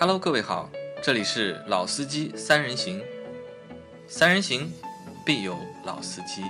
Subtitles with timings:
[0.00, 0.70] Hello，各位好，
[1.02, 3.02] 这里是老司机三人行，
[4.08, 4.72] 三人行
[5.26, 5.54] 必有
[5.84, 6.40] 老司机。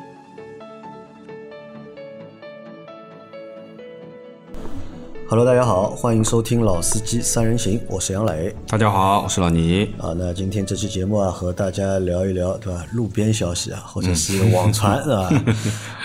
[5.28, 9.92] Hello，大家好，欢迎收听《老司机三人行》，我是杨磊大家好，我是老倪。
[9.98, 10.14] 啊。
[10.16, 12.87] 那今天这期节目啊，和大家聊一聊，对吧？
[12.92, 15.28] 路边消息啊，或者是网传啊，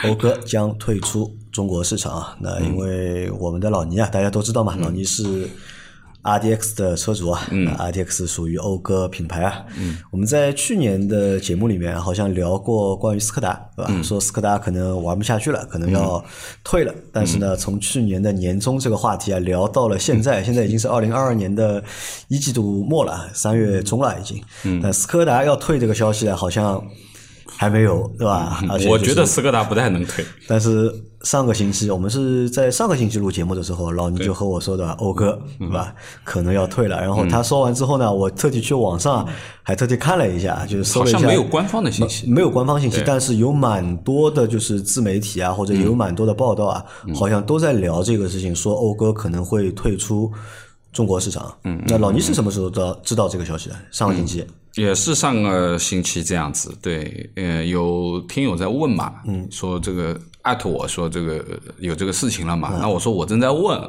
[0.01, 2.35] 讴歌 将退出中国市场啊。
[2.41, 5.47] 那因为我们的老倪啊，大家都知道嘛，老倪是
[6.25, 9.63] RDX 的车主啊，嗯，RDX 属于讴歌品牌啊。
[9.77, 14.01] 嗯，我们在去年的节目里面好像聊过关于斯柯达，对吧？
[14.01, 16.23] 说斯柯达可能玩不下去了，可能要
[16.63, 16.91] 退了。
[17.13, 21.83] 但是呢，从去年的年中这个话题啊，聊到了现在，现在已经是二零二二年的
[22.27, 24.41] 一季度末了，三月中了已经。
[24.63, 26.83] 嗯，但斯柯达要退这个消息啊，好像
[27.57, 28.59] 还没有，对吧？
[28.69, 30.25] 而且就是我觉得斯柯达不太能退。
[30.47, 36.99] 但是上个星期，我们是在上个星期录节目的时候，老倪就和我说的，欧哥嗯对吧，可能要退了。
[36.99, 39.27] 然后他说完之后呢，我特地去网上
[39.63, 50.31] 还特地看了一下，就是搜了一下，好像没有官方的信息没有官方信息，但是有蛮多的，就是自媒体啊，或者有蛮多的报道啊，嗯好像都在聊这个事情，说欧哥可能会退出
[50.91, 51.55] 中国市场。
[51.63, 53.75] 嗯，那老倪是什么时候知道知道这个消息的？
[53.91, 54.45] 上个星期。
[54.75, 61.43] 也是上个星期这样子，对，呃，有听友在问嘛，嗯，说这个艾特我说这个
[61.79, 63.81] 有这个事情了嘛，那我说我正在问，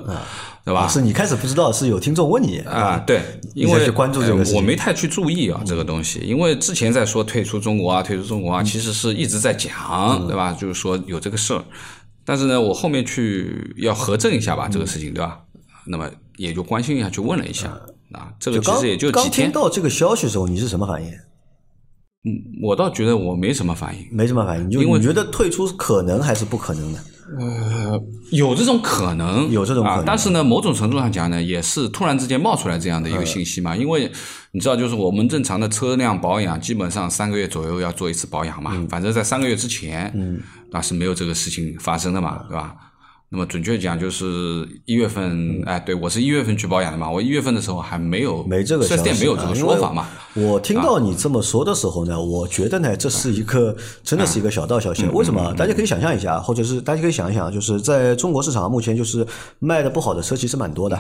[0.65, 0.87] 对吧？
[0.87, 3.21] 是你开始不知道，是有听众问你啊，对，
[3.55, 9.59] 因为去关注这个我没太去注意啊这个东西，因为之前在说退出中国啊，退出中国啊，其实是一直在嗯。
[9.59, 10.53] 讲，对吧？
[10.53, 11.65] 就是说有这个事儿，
[12.25, 15.41] 但是呢，我后面去要核证一下吧，这个事情，对吧？
[15.85, 17.77] 那么也就关心一下，去问了一下
[18.13, 21.11] 啊，这个其实也就刚几天听，到这个消息的时候，你是什么反应？
[22.29, 26.99] 嗯我倒觉得我没什么反应，没什么反应，就因为你觉得退出可能还是不可能的？
[27.39, 28.01] 呃
[28.33, 34.11] 有这种可能，有这种可能啊，但是呢，某种程度上讲呢，也是突然之间冒出来这样的一个信息嘛，因为
[34.51, 40.41] 你知道，就是我们正常的车辆保养，基本上三个月左右要做一次保养嘛，反正在三个月之前，嗯，
[40.71, 42.75] 那是没有这个事情发生的嘛，对吧？
[43.29, 44.25] 那么准确讲，就是
[44.85, 55.05] 一月份，哎，对我是一月份去保养的嘛，我一月份的时候还没有没这个四 S 店没有这个啊说法嘛，我听到你这么说的时候呢，我觉得呢，这是一个真的是一个小道消息。
[55.07, 55.53] 为什么？
[55.55, 59.27] 大家可以想象一下，或者是大家可以想一想，就是在中国市场目前就是
[59.59, 60.97] 卖的不好的车其实蛮多的，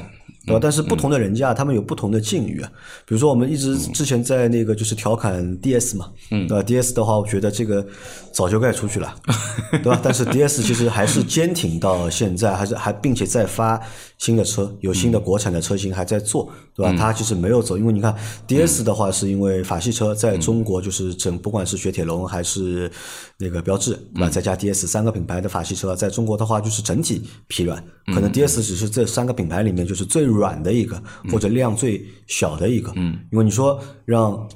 [0.46, 0.60] 对吧？
[0.62, 2.70] 但是不同的人家他们有不同的境遇啊。
[3.04, 7.84] 比如说我们一直之前在那个就是调侃 DS 嘛，嗯，对吧？DS 的话，我觉得这个
[8.32, 9.14] 早就该出去了，
[9.82, 10.00] 对吧？
[10.02, 13.80] 但是 DS 其实还是坚挺到现在，还是还并且在发
[14.18, 16.94] 新的车，有新的国产的车型还在做，对吧？
[16.96, 18.14] 它其实没有走，因为你看
[18.46, 22.90] DS 的话，是因为法系车在中国就是整，不管是雪铁龙还是
[23.38, 24.28] 那个标致，对吧？
[24.28, 27.82] 再加 DS 三个品牌的法系车，在中国的话就是整体疲软，
[28.14, 32.92] 可能 DS 只是这三个品牌里面就是最软的一个，或者量最小的一个。
[32.96, 34.48] 嗯，因为你说让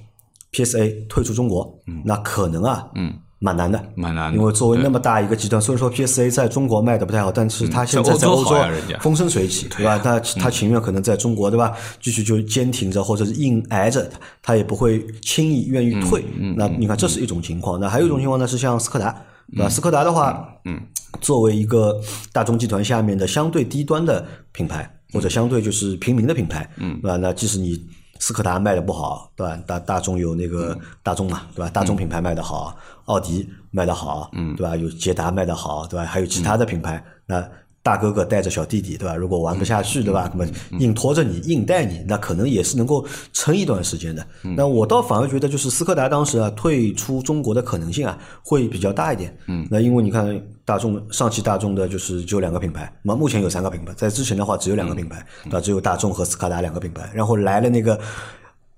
[0.52, 4.36] PSA 退出中国，那可能啊，嗯，蛮难的，蛮难的。
[4.36, 8.56] 因为作为那么大一个集团，虽然说 PSA 在中国卖的不太好，但是它现在在在欧洲
[9.00, 9.98] 风生水起，对吧？
[9.98, 11.72] 他他情愿可能在中国，对吧？
[12.00, 14.10] 继续就坚挺着，或者是硬挨着，
[14.42, 16.24] 他也不会轻易愿意退。
[16.56, 17.78] 那你看，这是一种情况。
[17.80, 19.14] 那还有一种情况呢，是像斯柯达，
[19.52, 19.68] 对吧？
[19.68, 20.80] 斯柯达的话，嗯，
[21.20, 21.98] 作为一个
[22.32, 27.16] 大众集团下面的相对低端的品牌，或者相对就是平民的品牌，嗯，对吧？
[27.16, 27.84] 那即使你
[28.18, 29.56] 斯柯达卖的不好，对吧？
[29.66, 31.70] 大大众有那个大众嘛，对吧？
[31.70, 32.76] 大众品牌卖的好，
[33.06, 34.76] 奥迪卖的好，嗯，对吧？
[34.76, 36.04] 有捷达卖的好，对吧？
[36.04, 37.46] 还有其他的品牌，那
[37.90, 39.16] 大哥哥带着小弟弟，对吧？
[39.16, 40.30] 如果玩不下去，对吧？
[40.32, 44.24] 那么硬拖着你，硬带你，那可能也是能够撑一段时间的。
[44.56, 49.36] 那我倒反而觉得，就是斯柯达当时啊退出中国的可能性啊会比较大一点。
[49.48, 55.60] 嗯，那因为你看大众上汽大众的就是只有两个品牌，那目前有三个品牌，在之前的话只有两个品牌，对吧？
[55.60, 57.98] 只有大众和斯柯达两个品牌，然后来了那个。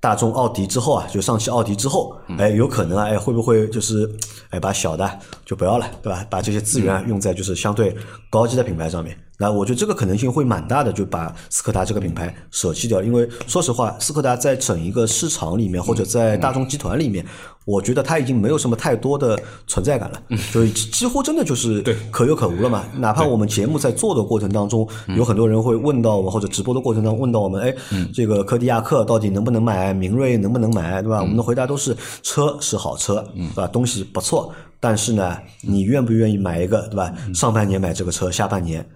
[0.02, 4.10] 大众奥迪之后啊，就上汽奥迪之后，哎，有可能啊，哎，会不会就是，
[4.50, 5.08] 哎，把小的
[5.46, 6.26] 就不要了，对吧？
[6.28, 7.96] 把这些资源啊用在就是相对
[8.28, 9.16] 高级的品牌上面。
[9.42, 13.02] 那我觉得这个可能性会蛮大的，就把斯柯达这个品牌舍弃掉。
[13.02, 17.26] 因为说实话，斯柯达在整一个市场里面，或者在大众集团里面，
[17.64, 19.36] 我觉得它已经没有什么太多的
[19.66, 20.22] 存在感了，
[20.52, 22.84] 所以几乎真的就是可有可无了嘛。
[22.98, 27.74] 哪怕我们节目在做的过程当中，有很多人会问到我们，或者直播的过程当中问到我们，哎，
[28.14, 29.92] 这个柯迪亚克到底能不能买？
[29.92, 31.02] 明锐能不能买？
[31.02, 31.20] 对吧？
[31.20, 33.66] 我们的回答都是车是好车，对吧？
[33.66, 37.12] 东西不错，但是呢，你愿不愿意买一个，对吧？
[37.34, 38.88] 上半年买这个车，下半年。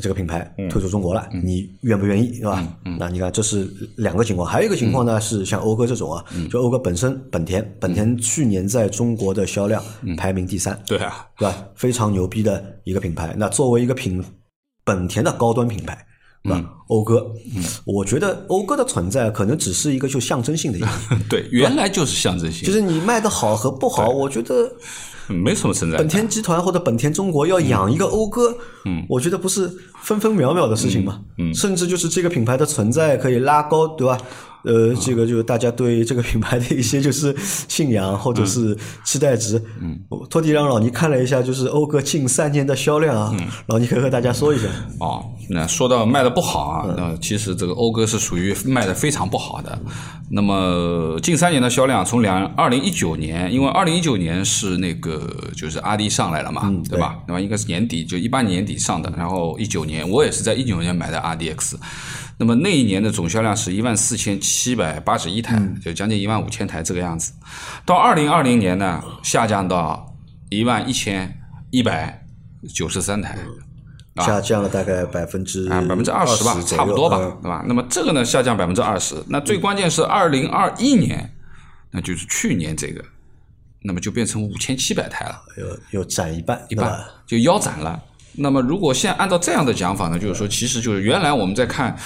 [0.00, 2.66] 这个品牌退出中国了，你愿不愿意，对吧？
[2.98, 9.82] 那你看，这是两个情况，还有一个情况呢，是像讴歌这种啊，就讴歌本身，本田，本田去年在中国的销量
[10.16, 11.64] 排名第三，对啊，对吧？
[11.74, 13.34] 非常牛逼的一个品牌。
[13.36, 14.22] 那作为一个品
[14.84, 15.98] 本田的高端品牌，
[16.42, 16.64] 对吧？
[16.88, 17.26] 讴歌，
[17.84, 20.84] 我觉得讴歌的存在可能只是一个就象征性的意义，
[21.28, 24.70] 对，原来就是象征性，就是你卖的好和不好，我觉得。
[25.34, 25.98] 没什么存在。
[25.98, 29.70] 本田集团或者本田中国要养一个讴歌，嗯，我觉得不是
[30.02, 34.18] 分分秒秒的事情嘛，嗯，甚至就是这个品牌的存在可以拉高，对吧？
[34.64, 39.62] 呃，这个就是大家对这个品牌的一些就是信仰或者是期待值。
[39.80, 44.64] 嗯，托地让老倪看了一下，就是讴歌近三年的销量啊，嗯老倪可以和大家说一下。
[45.00, 49.78] 哦，那说到卖的不好啊，那其实这个讴歌是属于卖的非常不好的。
[50.30, 55.26] 那么近三年的销量，从两二零一九年，因为二零一九年是那个
[55.56, 57.18] 就是阿迪上来了嘛，对吧？
[57.26, 57.40] 那么？
[57.40, 61.76] 应该是年底就一八年底上的，然后一九年我也是在一九年买的 RDX。
[62.40, 67.32] 那么那一年的总销量是一万四千七百八十一台，就将近一万五千台这个样子。
[67.84, 70.14] 到二零二零年呢，下降到
[70.48, 71.36] 一万一千
[71.70, 72.24] 一百
[72.72, 73.36] 九十三台，
[74.18, 77.64] 下降了大概百分之啊百分之二十吧，差不多吧，对吧？
[77.66, 79.16] 那么这个呢，下降百分之二十。
[79.26, 81.28] 那最关键是二零二一年，
[81.90, 83.04] 那就是去年这个，
[83.82, 88.00] 那么就变成五千七百台了，又又斩一半，一半就腰斩了。
[88.40, 91.96] 那么，如果现在按照这样的讲法呢，就是说，其实就是原来我们在看，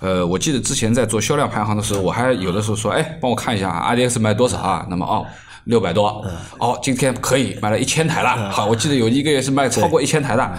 [0.00, 4.86] 呃，我记得之前在做销量排行的时候，我还有的时候说，哎，帮我看一下啊，R D X 卖多少啊？
[4.88, 5.26] 那么哦，
[5.64, 6.24] 六百多，
[6.58, 8.50] 哦，今天可以卖了一千台了。
[8.50, 10.52] 好，我记得有一个月是卖超过一千台的，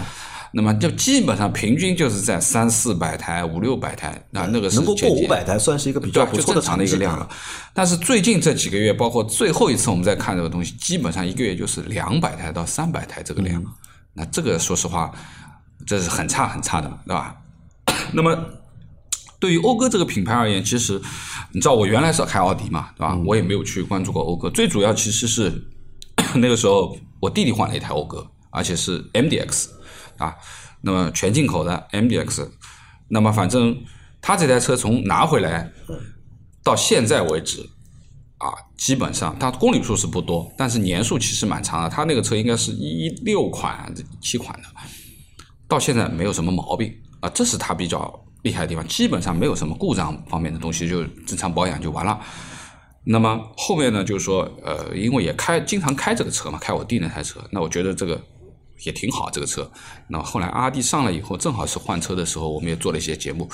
[0.52, 7.28] 那么就基本上平均就是在三四百台、五六百台啊，那个是能够过五百台，算是一个比较不错的长的一个量了。
[7.74, 13.60] 但是最近这几个月，包括最后一次我们在看这个东西，基本上一个月就是两百台到三百台这个量。
[14.16, 15.12] 那这个说实话，
[15.86, 17.36] 这是很差很差的，对吧？
[18.12, 18.34] 那么
[19.38, 21.00] 对于讴歌这个品牌而言，其实
[21.52, 23.14] 你知道我原来是开奥迪嘛，对吧？
[23.26, 24.48] 我也没有去关注过讴歌。
[24.48, 25.68] 最主要其实是
[26.36, 29.68] 那个时候我弟弟换了一台讴歌，而且是 MDX
[30.16, 30.34] 啊，
[30.80, 32.48] 那么全进口的 MDX。
[33.08, 33.84] 那么反正
[34.20, 35.70] 他这台车从拿回来
[36.64, 37.68] 到现在为止。
[38.38, 41.88] 啊，基本上它公里数是不多，但是年数其实蛮长的。
[41.88, 43.90] 它那个车应该是一六款、
[44.20, 44.68] 七款的，
[45.66, 48.86] 到现在没有什么毛病啊，这是它比较厉害的地方。
[48.86, 52.20] 基本上没有什么故障方面的东西，就正常保养就完了。
[53.04, 58.20] 那么后面呢，就是说，呃，因为也开经常开这个车嘛，开我弟那台车，那我觉得这个
[58.84, 59.70] 也挺好，这个车。
[60.08, 63.48] 那后来阿弟上了以后，正好是换车的时候，我们也做了一些节目。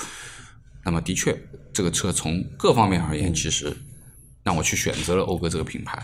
[0.83, 1.39] 那么的确，
[1.73, 3.77] 这个车从各方面而言，其实。
[4.43, 5.97] 让我去选择了讴歌这个品牌，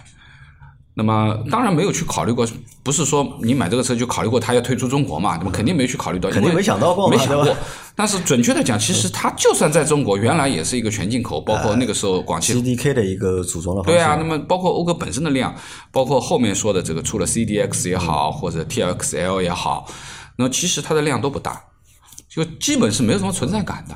[0.94, 2.48] 那么当然没有去考虑过，
[2.84, 5.38] 不是说你买这个车就考虑过它要退出中国嘛？
[5.38, 7.56] 那么肯定没去考虑到，肯定没想到过，没想过。
[7.96, 13.84] 但是准确的讲，其实它就算在中国，原来也是一个全进口，包括那个时候广汽 CDK 的一个组装的。
[13.84, 15.54] 对啊，那么包括讴歌本身的量，
[15.92, 19.86] 包括后面说的这个出了 CDX 也好，或者 TXL 也好，
[20.38, 21.62] 那么其实它的量都不大，
[22.30, 23.96] 就基本是没有什么存在感的，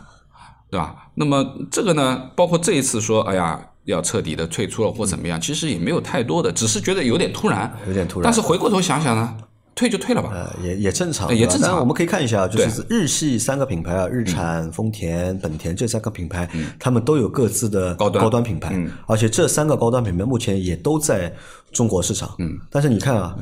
[0.70, 1.08] 对吧？
[1.16, 3.70] 那么这个呢，包括这一次说，哎呀。
[3.86, 8.24] 要彻底的退出了或怎么样，其实也没有太多的，只是觉得有点突然，有点突然。
[8.24, 9.36] 但是回过头想想呢，
[9.76, 11.80] 退就退了吧，呃，也也正常，也正常。
[11.80, 16.50] 我们可以看一下，就是日系三个品牌啊，日产、丰田、本田这三个品牌，
[16.80, 18.24] 他们都有各自的高端。
[18.24, 18.76] 高端品牌，
[19.08, 21.34] 而且这三个高端品牌目前也都在。
[21.74, 23.36] 中国市场，嗯，但是你看啊，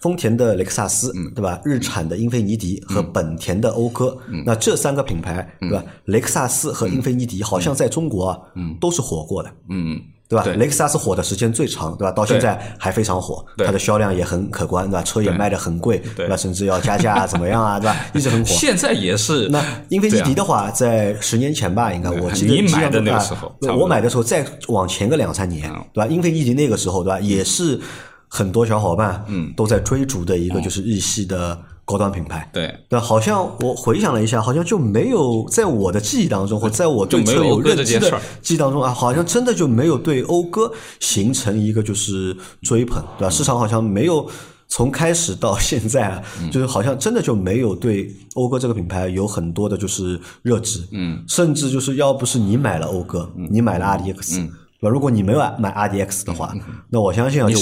[0.00, 1.60] 丰田的雷克萨斯，对吧？
[1.64, 5.84] 日产的英菲尼迪和本田的讴歌，那这三个品牌，对吧？
[6.06, 8.38] 雷克萨斯和英菲尼迪好像在中国啊，
[8.80, 10.44] 都是火过的，嗯，对吧？
[10.56, 12.12] 雷克萨斯火的时间最长，对吧？
[12.12, 15.02] 到现在还非常火，它的销量也很可观，对吧？
[15.02, 16.36] 车也卖的很贵，对吧？
[16.36, 17.96] 甚至要加价怎么样啊，对吧？
[18.14, 18.46] 一直很火。
[18.46, 19.48] 现在也是。
[19.48, 26.06] 那英菲尼迪的话，在十年前吧，应该我记得你买的那个时候，我买的时候再往前个两三年，对吧？
[26.06, 27.20] 英菲尼迪那个时候，对吧？
[27.20, 27.80] 也是。
[28.28, 31.56] 很多小伙伴嗯都在追逐的一个就是日系的
[31.86, 32.78] 高端品牌，对。
[32.90, 43.30] 对，好像我回想了一下，好像就没有在我的记忆当中，或在我对车有认知的记忆当中啊，好像真的就没有对讴歌形成一个就是追捧，对吧？
[43.30, 44.28] 市场好像没有
[44.68, 54.48] 从开始到现在啊，就是好像真的就没有对讴歌这个品牌有很多的就是热值，嗯，甚至就是要不是你买了讴歌，你买了 RDX。
[54.80, 54.90] 对吧？
[54.90, 56.54] 如果你没有买 RDX 的话，
[56.88, 57.58] 那我相信啊，就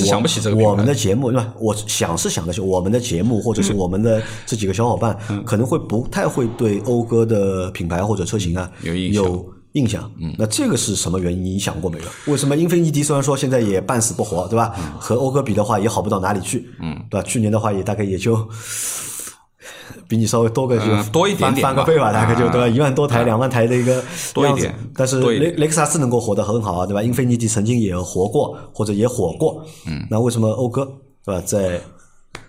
[0.56, 1.52] 我们的节目，对吧？
[1.60, 10.10] 我想是想的是我们的节目，或者是我们的这几个小伙伴，可能会不太会对讴歌的品牌或者车型啊有有印象。
[10.20, 11.44] 嗯，那这个是什么原因？
[11.44, 12.32] 你想过没有？
[12.32, 14.74] 为什么英菲尼迪虽然说现在也半死不活，对吧？
[14.98, 16.68] 和讴歌比的话，也好不到哪里去。
[16.80, 17.26] 嗯，对吧？
[17.26, 18.36] 去年的话，也大概也就。
[20.08, 22.68] 比你稍微多个就多一点点翻个倍吧，大概就对吧？
[22.68, 24.74] 一万多台、两万台的一个多一点。
[24.94, 27.02] 但是雷雷克萨斯能够活得很好啊，对吧？
[27.02, 29.64] 英菲尼迪曾经也活过，或者也火过。
[29.86, 30.84] 嗯，那为什么讴歌
[31.24, 31.80] 对吧，在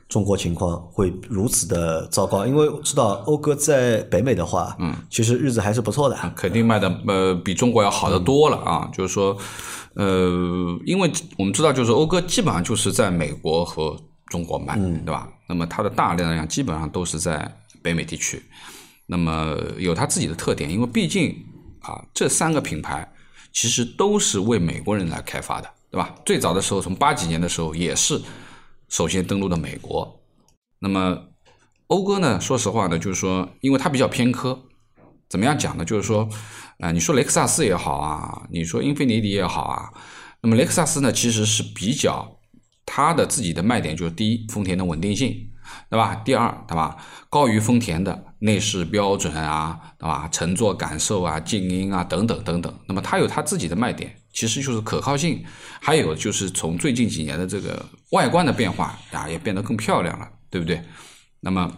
[0.07, 2.45] 中国情况会如此的糟糕？
[2.45, 8.89] 因为知道讴歌在北美的话，嗯，其实日子还是不错的，肯定卖的呃比中国要好的多了啊。
[8.93, 9.35] 就是说，
[9.95, 10.29] 呃，
[10.85, 15.27] 因为我们知道，就是讴歌基本上就是在美国和中国卖，对吧？
[15.47, 17.49] 那么它的大量量基本上都是在
[17.81, 18.43] 北美地区，
[19.05, 21.35] 那么有它自己的特点，因为毕竟
[21.81, 23.11] 啊，这三个品牌
[23.51, 26.15] 其实都是为美国人来开发的，对吧？
[26.25, 28.21] 最早的时候，从八几年的时候也是。
[28.87, 30.21] 首先登陆的美国，
[30.77, 31.19] 那么
[31.87, 32.39] 讴歌呢？
[32.39, 34.61] 说实话呢，就是说，因为它比较偏科，
[35.27, 35.83] 怎么样讲呢？
[35.83, 36.29] 就是说，
[36.79, 39.89] 啊，你说雷克萨斯也好啊，你说英菲尼迪也好啊，
[40.41, 42.34] 那么雷克萨斯呢，其实是比较
[42.85, 45.49] 它的自己的卖点就是第一，丰田的稳定性，
[45.89, 46.15] 对吧？
[46.23, 46.95] 第二，对吧？
[47.29, 50.29] 高于丰田的内饰标准啊，对吧？
[50.31, 52.79] 乘坐感受啊，静音啊，等等等等。
[52.87, 54.15] 那么它有它自己的卖点。
[54.31, 55.41] 其实就是可靠性，
[55.79, 60.81] 还有就是从最近几年的这个外观的变化啊，也变得更漂亮了，对不对？
[61.39, 61.71] 那么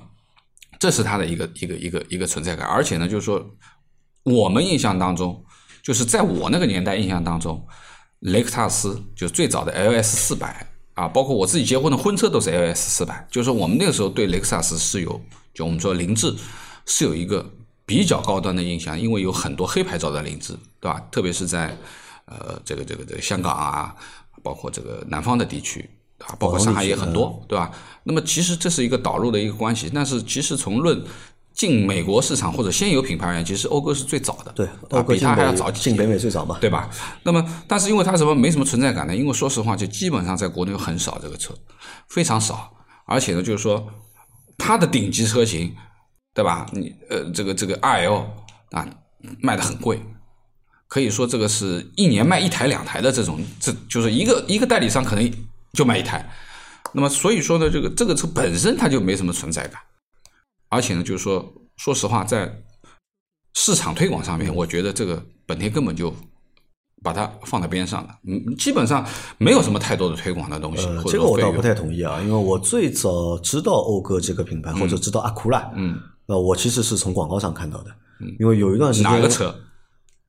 [0.79, 3.45] 这是它的一个一个一个一个存在感，而且呢，就是说
[4.23, 5.45] 我们印象当中，
[5.83, 7.63] 就是在我那个年代印象当中，
[8.21, 10.65] 雷克萨斯就最早的 LS 四百
[10.97, 15.21] 啊，包括我自己结婚的婚车都是 LS 四百，就是我们那个时候对雷克萨斯是有，
[15.53, 16.33] 就我们说凌志
[16.87, 17.47] 是有一个
[17.85, 20.99] 比较高端的印象，因为有很多黑牌照的凌志，对吧？
[21.11, 21.77] 特别是在
[22.25, 23.95] 呃，这个这个这个香港啊，
[24.41, 25.87] 包括这个南方的地区
[26.17, 27.71] 啊，包括上海也很多，对吧？
[28.03, 30.99] 那么其实这是一个导入的一个关系，但是其实从论
[31.57, 34.67] 进美国市场或者先有品牌而言，其实讴歌是最早的，对，
[35.03, 36.87] 比它还要早进北美最早嘛，对吧？
[37.23, 39.15] 那么但是因为它什么没什么存在感呢？
[39.15, 41.53] 因为说实话，就基本上在国内很少这个车，
[42.09, 42.71] 非常少，
[43.07, 43.85] 而且呢，就是说
[44.57, 45.75] 它的顶级车型，
[46.33, 46.67] 对吧？
[46.71, 48.27] 你呃，这个这个 R L
[48.71, 48.87] 啊，
[49.41, 49.99] 卖的很贵。
[50.87, 55.31] 可以说这个是一年卖一台两台的这种，这就是一个一个代理商可能
[55.73, 56.29] 就卖一台，
[56.93, 59.81] 那么所以说呢，这个这个车本身它就没什么存在感，
[60.69, 62.63] 而且呢，就是说说实话，在
[63.53, 66.13] 市场推广上面，我觉得这个本田根本就
[67.03, 69.05] 把它放在边上了，嗯，基本上
[69.37, 70.85] 没有什么太多的推广的东西。
[71.07, 77.91] 这个我倒不太同意啊，因为我最早知道讴歌这个品牌或者知道阿库拉，嗯，呃，我其实是从广告上看到的，
[78.39, 79.55] 因为有一段时间哪个车？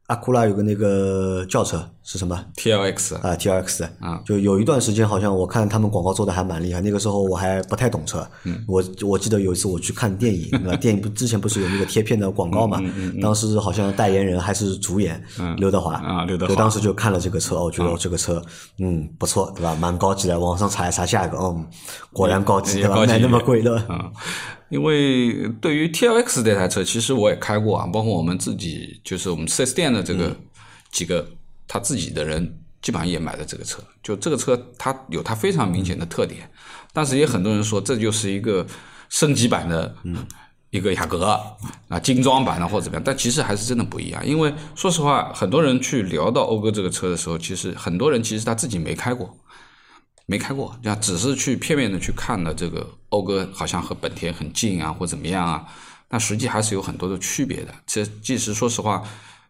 [0.09, 6.81] 阿库拉有个那个轿车是什么？T L X 啊，T L X 啊，就有一段时间好像我看他们广告做的还蛮厉害。
[6.81, 8.27] 那个时候我还不太懂车，
[8.67, 10.51] 我我记得有一次我去看电影，
[10.81, 12.81] 电影不之前不是有那个贴片的广告嘛？
[13.21, 15.23] 当时好像代言人还是主演
[15.59, 16.55] 刘德华啊，刘德华。
[16.55, 18.43] 对，当时就看了这个车，我觉得这个车
[18.79, 19.77] 嗯不错，对吧？
[19.79, 20.41] 蛮高级的。
[20.41, 21.67] 网上查一查价格，嗯，
[22.15, 23.05] 果然高级，对吧？
[23.05, 23.85] 卖那么贵的。
[24.69, 30.37] 因为对于 T L X 这台车，其实我也开过啊，包括我们自己，就是我们四 S 店的这个
[30.91, 31.27] 几个
[31.67, 33.83] 他自己的人，基本上也买了这个车。
[34.03, 36.51] 就这个车，它有它非常明显的特点，
[36.93, 38.67] 但是也很多人说这就是一个
[39.09, 39.95] 升级版的
[40.71, 41.25] 一个雅阁
[41.89, 43.03] 啊，精装版的或者怎么样。
[43.03, 49.35] 但其实还是真的不一样，因为说实话，很多人去聊到讴歌这个车的时候，其实很多人其实他自己没开过。
[50.31, 55.67] 没开过，就只是去片面的去看了这个讴歌，好像和本田很近啊，或怎么样啊？
[56.07, 57.75] 但实际还是有很多的区别的。
[57.87, 59.03] 其实，即使说实话，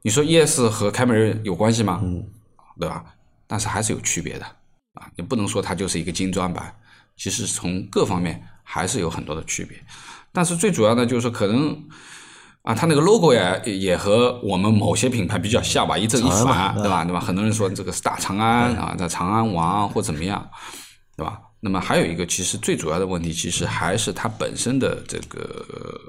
[0.02, 2.00] 你说 ES 和凯美瑞有关系吗？
[2.04, 2.24] 嗯，
[2.78, 3.04] 对吧？
[3.48, 4.44] 但是还是有区别的
[4.94, 5.10] 啊！
[5.16, 6.72] 你不能说它就是一个精装版，
[7.16, 9.76] 其实从各方面还是有很多的区别。
[10.30, 11.76] 但是最主要的就是，可能
[12.68, 17.02] 啊，它那个 logo 也，也和我们某些品牌比较像吧，一正一反，对吧？
[17.04, 17.18] 对吧？
[17.18, 20.46] 很多人说这个是大长安啊，在长安王或怎么样。
[21.16, 21.40] 对吧？
[21.58, 25.64] 那么还有一个，其实最主要的问题，其实还是它本身的这个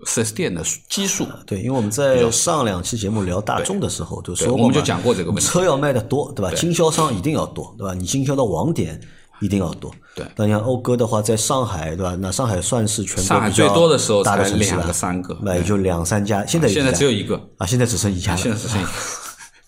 [0.06, 1.26] 四 S 店的基数。
[1.48, 5.48] 对，因为我们在上两期节目聊大众的时候就说过我们就讲过这个问题。
[5.48, 6.52] 车要卖的多，对吧？
[6.56, 7.96] 经销商一定要多，对吧？
[7.96, 9.02] 你经销的网点
[9.42, 9.92] 一定要多。
[10.16, 10.26] 对。
[10.36, 12.16] 那像讴歌的话，在上海，对吧？
[12.20, 16.46] 那上海算是全国上海最多的时候才两个三个，那也就两三家。
[16.46, 18.38] 现在现在只有一个啊，现在只剩一家了。
[18.38, 18.92] 现在只剩一个。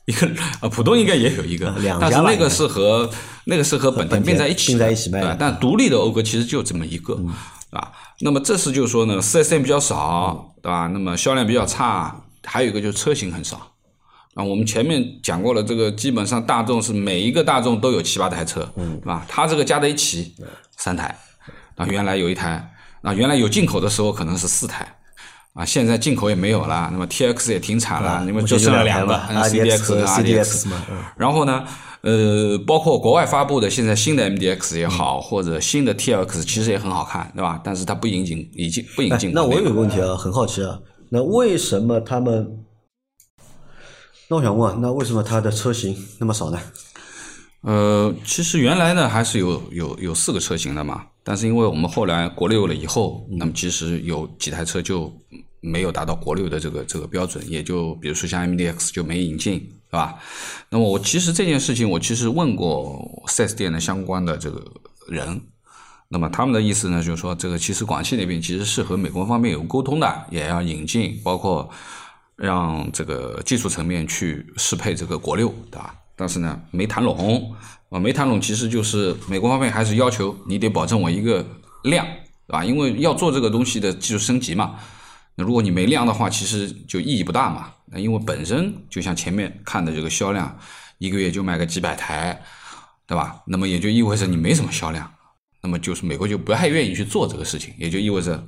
[0.05, 0.27] 一个
[0.59, 3.07] 啊，浦东应该也有一个，但是那个是和
[3.45, 5.35] 那个是和本田并在一起，并在一起卖。
[5.39, 7.13] 但独立的讴歌其实就这么一个，
[7.69, 7.91] 啊。
[8.19, 10.87] 那么这是就是说呢，四 S 店比较少，对吧？
[10.91, 13.70] 那么销量比较差，还有一个就是车型很少。
[14.35, 19.25] 啊，我们前面讲过了，这个基本上大众是每一个大众都有七八台车，嗯，是吧？
[19.27, 20.33] 它这个加在一起
[20.77, 21.15] 三台，
[21.75, 22.71] 啊，原来有一台，
[23.01, 24.87] 啊，原来有进口的时候可能是四台。
[25.53, 29.19] 啊，现在进口也没有了，那么 T X 也停产了，你们就剩了两个
[29.49, 30.81] C D X 和 R D X 嘛。
[31.17, 31.65] 然后呢，
[32.03, 37.59] 呃，包括国外发布的现在新的 M D X 也好，或者新的 T X 其实也很好看，对吧？
[37.61, 39.33] 但是它不引进，已经不引进。
[39.33, 42.47] 那我有个问题啊，很好奇啊，那为什么他们？
[44.31, 46.57] 那我想问，那为什么它的车型那么少呢？
[47.63, 55.13] 呃，其实原来呢还是有有有四个车型的嘛，但是因为我们后来国六了以后，那么其实有几台车就
[55.59, 60.17] 没有达到国六的这个这个标准，也就比如说像 MDX 就没引进，是吧？
[60.69, 64.63] 那么我其实这件事情我其实问过四 S 店的相关的这个
[65.09, 65.41] 人，
[66.07, 71.69] 那么他们的意思呢就是说，这个其实广汽那边其实是和美国方面有沟通的，也要引进，包括
[72.41, 75.95] 让这个技术层面去适配这个国六，对吧？
[76.15, 77.55] 但是呢，没谈拢
[77.89, 81.45] 啊，没谈拢，其实就是美国方面还是要求你得保证我一个
[81.83, 82.03] 量，
[82.47, 82.65] 对吧？
[82.65, 84.75] 因为要做这个东西的技术升级嘛。
[85.35, 87.71] 那如果你没量的话，其实就意义不大嘛。
[87.85, 90.57] 那因为本身就像前面看的这个销量，
[90.97, 92.41] 一个月就卖个几百台，
[93.05, 93.41] 对吧？
[93.45, 95.07] 那么也就意味着你没什么销量，
[95.61, 98.43] 那么就是美国就不太愿意去做这个事情，也就意味着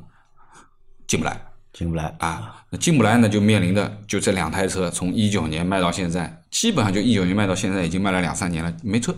[1.06, 1.40] 进不来。
[1.74, 9.16] 进不来啊，那进不来呢，就面临的就这两台车，从一九年卖到现在，基本上就一九年卖到现在，已经卖了两三年了，没车，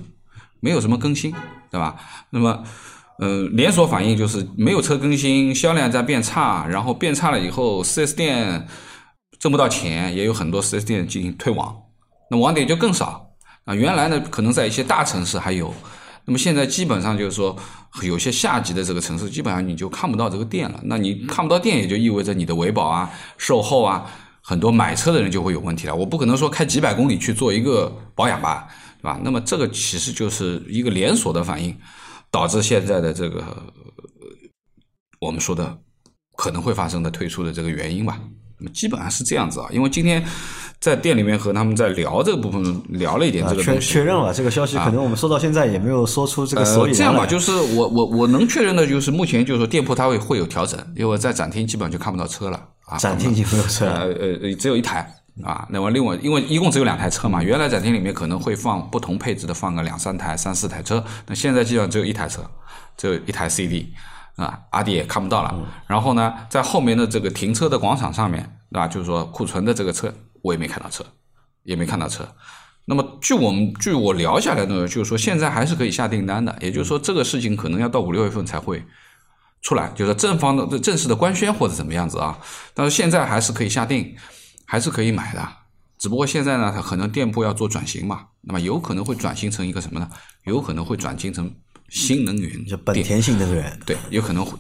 [0.61, 1.33] 没有什么更新，
[1.69, 1.97] 对吧？
[2.29, 2.63] 那么，
[3.19, 8.65] 呃，连锁反应就是没有车更新，销量在变差，然后变差了以后，4S 店
[9.37, 11.75] 挣不到钱，也有很多 4S 店进行退网，
[12.31, 13.35] 那网点就更少
[13.65, 13.75] 啊。
[13.75, 15.73] 原来呢，可能在一些大城市还有。
[16.27, 17.55] 那么现在基本上就是说，
[18.01, 20.79] 有些下级的这个城市，基本上你就看不到这个店了。
[20.85, 24.09] 那你看不到店，也就意味着你的维保啊、售后啊，
[24.41, 25.95] 很多买车的人就会有问题了。
[25.95, 28.67] 我不可能说开几百公里去做一个保养吧，
[28.99, 29.19] 对吧？
[29.23, 31.77] 那么这个其实就是一个连锁的反应，
[32.31, 33.43] 导致现在的这个
[35.19, 35.77] 我们说的
[36.35, 38.19] 可能会发生的退出的这个原因吧。
[38.57, 40.25] 那么基本上是这样子啊，因为今天。
[40.85, 54.13] 在店里面和他们在聊这个部分，聊了一点这个东西，确确认了这个消息，可能我们说到现在也没有说出这个所以这样吧，就是我我我能确认的就是目前就是说店铺它会会有调整，因为在展厅基本上就看不到车了啊，展厅已经没有车，呃
[54.43, 55.11] 呃只有一台
[55.43, 62.43] 啊，那么另外因为一共只有两台车嘛，原来展厅里面可能会放不同配置的放个两三台、三四台车，那现在基本上只有一台车，
[62.95, 63.91] 只有一台 CD
[64.35, 65.51] 啊，阿迪也看不到了。
[65.87, 68.87] 然后呢，在后面的这个停车的广场上面，对吧？
[68.87, 70.13] 就是说库存的这个车。
[70.45, 71.03] 我也没看到车，
[71.63, 72.27] 也没看到车。
[72.85, 76.55] 那么，据我们据我聊下来呢，就是说现在还是可以下订单的。
[76.61, 78.85] 也就是说，这个事情可能要到五六月份才会
[79.63, 82.37] 出来，就是正方的正式的官宣或者怎么样子啊。
[82.75, 84.15] 但是现在还是可以下定，
[84.65, 85.41] 还是可以买的。
[85.97, 90.07] 只不过现在呢，它可能店铺要做转型嘛，那么有可能会转型成一个什么呢？
[90.45, 91.51] 有可能会转型成
[91.89, 94.55] 新能源，就本田新能源，对，有可能会。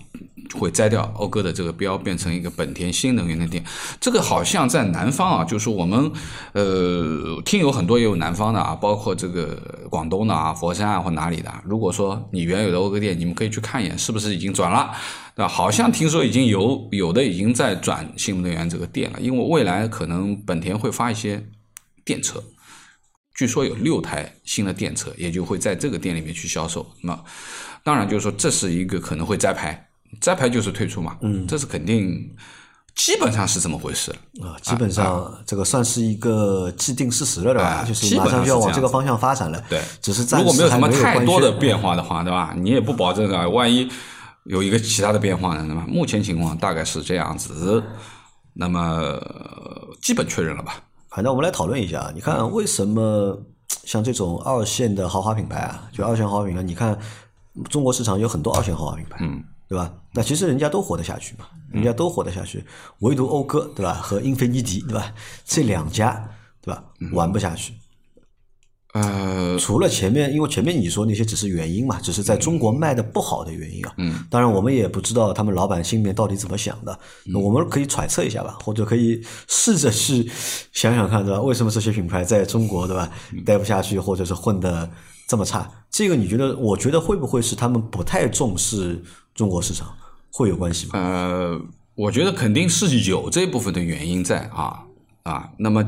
[0.55, 3.63] 会摘掉讴歌的这个标，变成一个本田新能源的店。
[3.99, 6.11] 这个好像在南方啊，就是我们
[6.53, 11.53] 呃听友很多也有南方的啊，包括这个广东的啊，佛山啊或哪里的。
[11.63, 14.91] 如果说你原有的讴歌店，你们可以去看一眼，是不是已经转了？
[15.35, 15.47] 对吧？
[15.49, 21.45] 好像听说已经有有的已经在转新能源这个店了，因为未来可能本田会发一些
[22.05, 22.41] 电车，
[23.35, 26.87] 据说有六台新的电车，也就会在这个店里面去销售。
[27.01, 27.21] 那
[27.83, 29.84] 当然就是说这是一个可能会摘牌。
[30.19, 32.29] 摘牌就是退出嘛，嗯，这是肯定，
[32.95, 34.55] 基本上是这么回事啊。
[34.61, 37.83] 基本上这个算是一个既定事实了，对吧？
[37.87, 39.61] 就是马上就要往这个方向发展了。
[39.69, 42.53] 对，只是如果没有什么太多的变化的话，对吧？
[42.57, 43.89] 你也不保证啊，万一
[44.45, 45.85] 有一个其他的变化呢，对吧？
[45.87, 47.83] 目前情况大概是这样子，
[48.53, 49.19] 那么
[50.01, 50.81] 基本确认了吧？
[51.09, 53.37] 反正我们来讨论一下，你看为什么
[53.83, 56.97] 像这种二线的豪华品牌啊，就二线豪华品牌，你看
[57.69, 59.43] 中国市场有很多二线豪华品牌，嗯。
[59.67, 59.93] 对吧？
[60.13, 62.63] 那其实人家都活得下去嘛，人家都活得下去，
[62.99, 63.93] 唯独讴歌，对吧？
[63.93, 65.13] 和英菲尼迪，对吧？
[65.43, 66.29] 这两家，
[66.61, 66.83] 对吧？
[67.11, 67.73] 玩不下去。
[68.93, 73.93] 呃，除了前面，因为前面你说那些只是原因嘛，只是在中国卖的不好的原因啊。
[73.97, 74.23] 嗯。
[74.29, 76.97] 当然，我们也不知道他们老板心里面到底怎么想的，
[77.33, 80.31] 我们可以揣测一下吧，或者可以试着去
[80.71, 81.41] 想想看，对吧？
[81.41, 83.11] 为什么这些品牌在中国，对吧？
[83.45, 84.89] 待不下去，或者是混的
[85.27, 85.69] 这么差？
[85.89, 86.55] 这个你觉得？
[86.55, 89.03] 我觉得会不会是他们不太重视？
[89.35, 89.93] 中国市场
[90.31, 90.91] 会有关系吗？
[90.93, 91.61] 呃，
[91.93, 94.81] 我觉得肯定是有这部分的原因在啊
[95.23, 95.49] 啊。
[95.57, 95.85] 那么，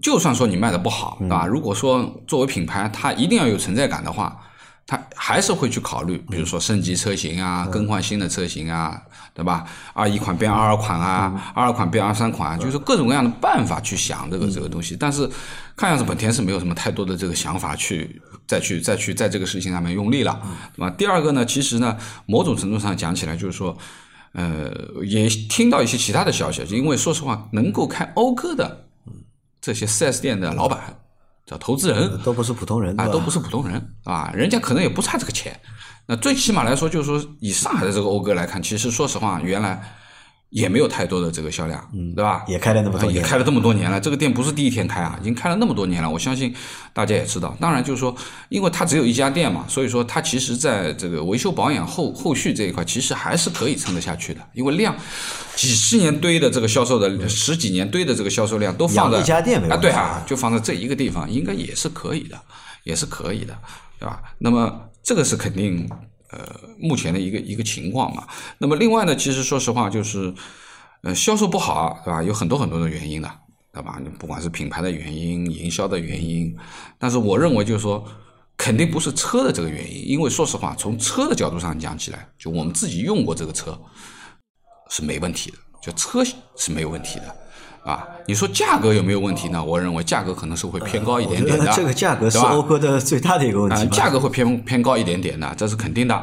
[0.00, 4.40] 就算说你卖的不好啊，如果说作为品牌，它一定要有存在感的话，
[4.86, 9.02] 它还是会去考虑，比如说升级车型啊，更换新的车型啊，
[9.34, 9.64] 对吧？
[9.92, 14.96] 二一款变二二款啊，二二款变二三款啊，就是各种各样的办法去想这个这个东西。
[14.96, 15.28] 但是，
[15.74, 18.22] 看样子本田是没有什么太多的这个想法去。
[18.46, 20.40] 再去再去在这个事情上面用力了，
[20.76, 20.90] 对吧？
[20.90, 23.76] 第二个呢，其实呢，某种程度上讲起来，就是说，
[24.32, 24.70] 呃，
[25.04, 28.86] 也听到一些其他的消息，因为说实话，能够开讴歌的
[29.60, 30.96] 这些 4S 店的老板
[31.46, 35.58] 叫投资人，都不是普通人啊，都不是普通人啊，人家可能也不差这个钱。
[36.06, 39.82] 那最起码来说，就是说，以上海的这个讴歌来看，其实说实话，原来
[40.54, 42.44] 也没有太多的这个销量，嗯对吧？
[42.46, 44.00] 也开了那么多年，也开了这么多年了。
[44.00, 46.08] 这个店不是第一天开啊，已经开了那么多年了。
[46.08, 46.54] 我相信
[46.92, 47.56] 大家也知道。
[47.60, 48.14] 当然就是说，
[48.50, 54.40] 因为它只有一家店嘛，所以说它其实在这个维修保养后后续这一块，其实还是可以撑得下去的。
[54.52, 54.94] 因为量
[55.56, 62.40] 几十年堆的这个销售的十几年堆的这个销售量都放在一家店啊，对啊，就放在这一个地方，应该也是可以的，
[62.84, 63.58] 也是可以的，
[63.98, 64.22] 对吧？
[64.38, 65.90] 那么这个是肯定。
[66.34, 68.26] 呃，目前的一个一个情况嘛，
[68.58, 70.34] 那么另外呢，其实说实话就是，
[71.02, 72.20] 呃，销售不好，对吧？
[72.20, 73.30] 有很多很多的原因的，
[73.72, 74.00] 对吧？
[74.02, 76.56] 你不管是品牌的原因、营销的原因，
[76.98, 78.04] 但是我认为就是说，
[78.56, 83.80] 肯定不是车的这个原因，因为说实话，从车的角度上讲起来，就我们自己用过这个车
[84.90, 87.36] 是没问题的，就车是没有问题的。
[87.84, 89.62] 啊，你说价格有没有问题呢？
[89.62, 91.70] 我认为价格可能是会偏高一点点的。
[91.76, 93.86] 这个价格是讴歌的最大的一个问题。
[93.88, 96.14] 价格会偏偏高一点点的，这是肯定的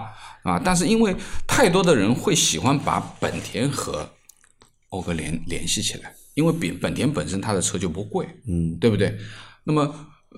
[0.43, 0.59] 啊。
[0.63, 1.15] 但是因为
[1.47, 4.09] 太多的人会喜欢把本田和
[4.89, 9.15] 讴歌联联系起来，因为本本田本身它的车就不贵，嗯，对不对？
[9.63, 9.93] 那么。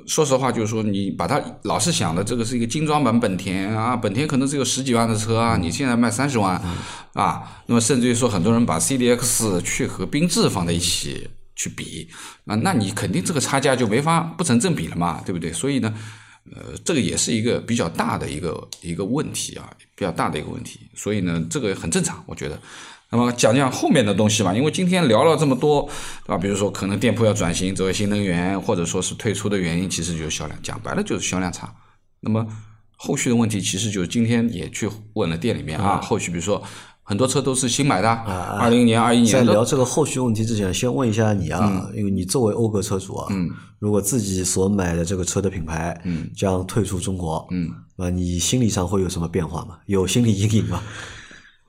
[0.07, 6.61] 说实话，就是说你把它老是想的这个是一个精装版本田啊，本田可能只有十几万的车啊，你现在卖三十万
[7.13, 12.09] 啊，那么甚至于说很多人把 C D X 去和缤智放在一起去比
[12.45, 15.53] 啊，那你肯定这个差价就没法不成正比了嘛，对不对？
[15.53, 15.93] 所以呢，
[16.51, 22.59] 呃，这个也是一个比较大的一个一个问题啊，比较大的一个问题，所以呢，这个很正常，我觉得。
[23.13, 25.87] 那么讲讲后面的东西吧，因为今天聊了这么多，
[26.25, 26.37] 对吧？
[26.39, 30.59] 比如说可能店铺要转型走新能源，或者说是退出的原因，其实就是销量。
[30.63, 31.71] 讲白了就是销量差。
[32.21, 32.43] 那么
[32.97, 36.59] 后续的问题，其实就是今天也去问了店里面啊，后续比如说
[37.03, 39.31] 很多车都是新买的，二零年、二一年。
[39.31, 43.27] 在聊这个后续问题之前，先问一下你啊，因为你作为讴歌车主啊，
[43.77, 46.01] 如果自己所买的这个车的品牌
[46.35, 49.77] 将退出中国，嗯，啊，你心理上会有什么变化吗？
[49.85, 50.81] 有心理阴影吗？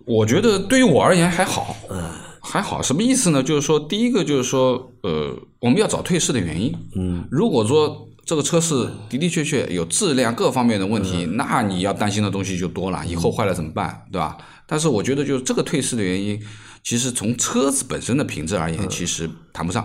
[0.07, 2.83] 我觉得对于我而言还好，嗯，还好。
[2.83, 3.43] 什么意思呢？
[3.43, 6.75] 就是说，第一个就是说，呃，我们要找退市的原因。
[6.95, 14.37] 嗯，如果说这个车是的的确确有质量各方面的问题，那你要担心的东西就多了，以后坏了怎么办，对吧？
[14.67, 16.41] 但是我觉得，就是这个退市的原因，
[16.83, 19.83] 其实从车子本身的品质而言，其实谈不上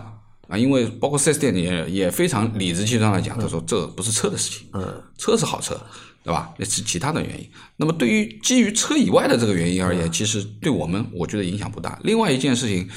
[0.47, 5.79] 啊，因为包括四 S 店也也非常理直气壮的讲，他说这不是车的事情，嗯，车是好车。
[6.23, 6.53] 对吧？
[6.57, 7.49] 那是其他的原因。
[7.77, 11.97] 那么对于基于车以外的这个原因而言，其实对我们我觉得影响不大。
[12.03, 12.89] 另外一件事情，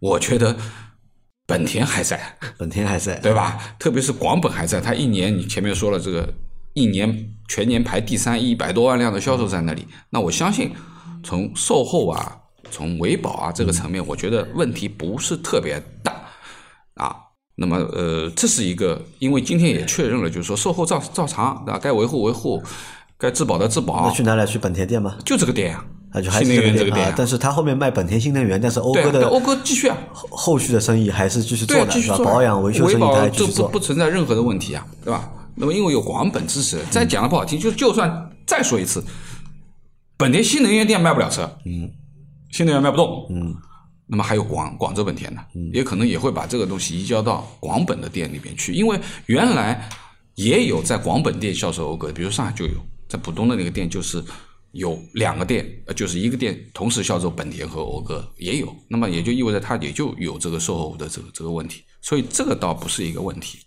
[0.00, 0.56] 我觉得
[1.46, 3.76] 本田还在，本田还在，对吧？
[3.78, 6.32] 特别是广本还在，它一年你前面说了这个
[6.72, 9.86] 一年全年排第三，一百多万辆的销售在那里。
[10.10, 10.72] 那我相信
[11.22, 12.36] 从售后啊，
[12.70, 16.12] 从维保啊这个层面，我觉得问题不是特别大
[16.94, 17.16] 啊。
[17.56, 21.78] 那么，呃，这是一个，因为今天也确认了，就是说售后照照常，对吧？
[21.80, 22.60] 该维护维护，
[23.16, 24.06] 该质保的质保。
[24.08, 24.44] 那去哪里？
[24.44, 25.16] 去本田店吗？
[25.24, 27.14] 就这个店呀，那就新能源这个店。
[27.16, 35.30] 但是他后面卖本田新能源，但是讴歌的讴歌继续啊，后续的生意还是继续做的，继续做保养维修生意还继续做，不存在任何的问题啊，对吧？
[35.54, 39.04] 那么因为有广本支持，再讲的不好听，就就算再说一次，
[40.16, 41.88] 本田新能源店卖不了车，嗯，
[42.50, 43.54] 新能源卖不动，嗯。
[44.14, 45.40] 那么还有广广州本田呢，
[45.72, 48.96] 也可能也会把这个东西移交到广本的店里面去，因为
[49.26, 49.90] 原来
[50.36, 52.74] 也有在广本店销售讴歌，比如上海就有，
[53.08, 54.22] 在浦东的那个店就是
[54.70, 63.58] 有两个店，呃，就是一个店同时销售本田和讴歌也有，那么也就意味着它也就有这个售后的这个这个问题，所以这个倒不是一个问题，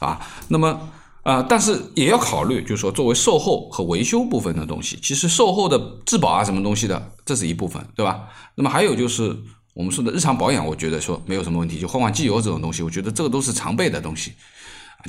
[0.00, 0.90] 啊，那么
[1.22, 8.28] 啊，但是也要考虑，就是说作为售后和维修部分的东西，其实售后的质保啊什么东西的，这是一部分，对吧？
[8.56, 9.36] 那么还有就是。
[9.74, 14.32] 我们说的日常保养，我觉得说没有什么问题，就换换机油这种东西，我觉得这个都是常备的东西。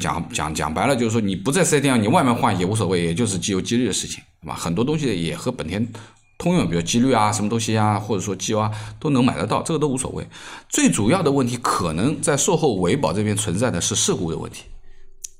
[0.01, 4.55] 讲讲讲白了，就是说你不在四 S 店，你外面换也无所谓，也就是机油机滤的事情，对吧？
[4.55, 5.87] 很多东西也和本田
[6.37, 10.27] 通用，比如机滤啊、什么东西啊，或者说机油啊，都能买得到，这个都无所谓。
[10.67, 14.63] 最主要的问题可能在售后维保这边存在的是事故的问题，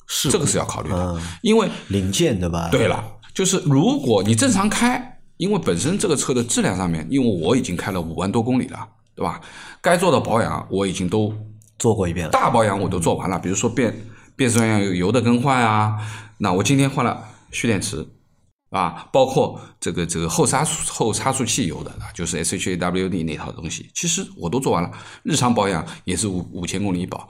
[0.08, 2.70] 是这个是要考虑的，因为零件对吧？
[2.72, 8.88] 对了，就是如果你正常开，因为本身这个车的质量上面，因为我已经开了五万多公里了。
[9.16, 9.40] 对吧？
[9.82, 11.34] 该做的保养我已经都
[11.80, 13.40] 做过一遍了，大保养我都做完了。
[13.40, 13.96] 比如说变
[14.36, 15.98] 变速箱有油的更换啊，
[16.38, 18.06] 那我今天换了蓄电池
[18.72, 24.92] 啊，包括这个这个后差速后差速器油的，就是 S H A W D 那套东西，其实我都做完了。
[25.24, 27.30] 日常保养也是五五千公里一保，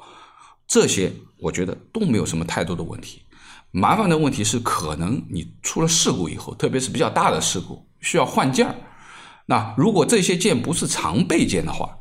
[0.67, 3.21] 这些我觉得都没有什么太多的问题。
[3.69, 8.74] 麻烦的问题是，可能你出了事故以后，特别是比较大的事故，需要换件儿。
[9.47, 11.99] 那如果这些件不是常备件的话，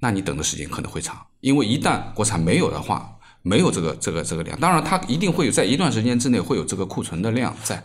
[0.00, 7.82] 那你等的时间可能会长，因为一旦国产没有的话，没有这个这个这个量，当然它一定会有在一段时间之内会有这个库存的量在。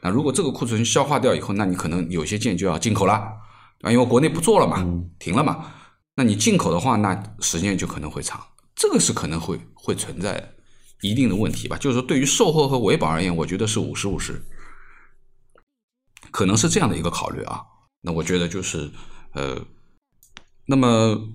[0.00, 3.12] 那如果这个库存消化掉以后，那你可能有些件就要进口了，
[3.82, 4.84] 啊，因为国内不做了嘛，
[5.18, 5.72] 停了嘛。
[6.16, 10.52] 那你进口的话，那时间就可能会长，这个是可能会会存在
[11.00, 11.76] 一定的问题吧。
[11.78, 14.42] 就是说，对于售后和维保而言，我觉得是五十五十，
[16.30, 17.62] 可能是这样的一个考虑啊。
[18.06, 18.88] 那我觉得就是
[19.32, 19.66] 呃，
[20.66, 21.28] 那么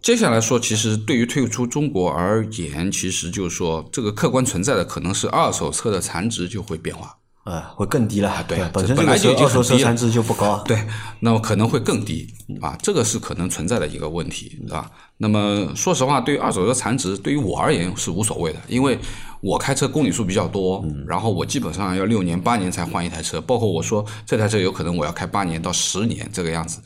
[0.00, 7.17] 接下来说，其实对于退出中国而言，其实就是说，这个客观存在的可能是二手车的残值就会变化。
[7.48, 8.44] 啊，会更低了。
[8.46, 10.62] 对，本身本来就已经二手车残值就不高。
[10.64, 10.86] 对，
[11.20, 12.28] 那么可能会更低
[12.60, 14.90] 啊，这个是可能存在的一个问题，是吧？
[15.16, 18.98] 那么说实话，对于二手车残值，对于我而言是无所谓的，因为
[19.40, 26.80] 我开车公里数比较多，然后我基本上要六年八年才换一台车，包括我说这台车有可能我要开八年到十年这个样子，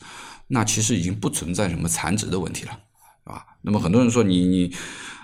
[0.47, 2.71] 那其实已经不存在什么残值的问题了，
[3.25, 3.45] 是吧？
[3.61, 4.73] 那么很多人说你你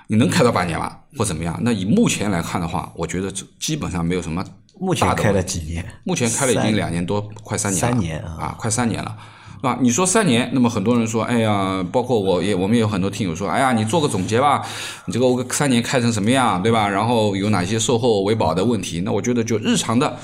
[0.07, 0.97] 你能开到八年吗？
[1.17, 1.59] 或怎么样？
[1.63, 4.43] 那以目前来看的话，我觉得这基本上没有什么
[4.79, 5.85] 目前开了几年？
[6.03, 7.91] 目前开了已经两年多，快三年了。
[7.91, 9.17] 三年啊啊，快三年了，
[9.61, 9.77] 啊？
[9.81, 14.65] 你说三年，那么很多人说，哎呀，包括我也，我们也有很多听友说，哎呀，你做个总结吧，
[15.05, 16.87] 你这个三年开成什么样，对吧？
[16.87, 19.01] 然后有哪些售后维保的问题？
[19.01, 20.17] 那我觉得就日常的。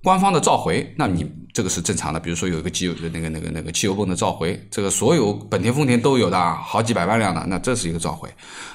[0.00, 2.20] 官方的召回，那你这个是正常的。
[2.20, 8.28] 比如说有一个机油的那个那个那个汽油泵的召回，这个所有本田、丰田都有的，好几百万辆的，那这是一个召回。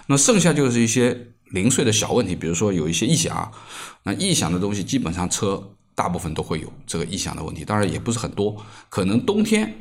[0.07, 1.17] 那剩下就是一些
[1.53, 3.51] 零碎的小问题，比如说有一些异响，
[4.03, 5.61] 那异响的东西基本上车
[5.93, 8.57] 大部分都会有这个异响的问题，当然也不是很多，
[8.89, 9.71] 可能冬天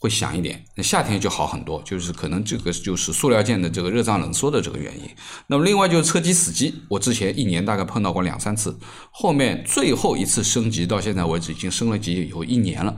[0.00, 5.08] 会响一点，那夏天就好很多，就是可能这个就是塑料件的这个热胀冷缩的这个原因。
[5.46, 8.76] 那么另外就是车机死机，我之前一年大概碰到过两三次，
[9.12, 12.96] 后面最后一次升级到现在为止已经升了级有一年了，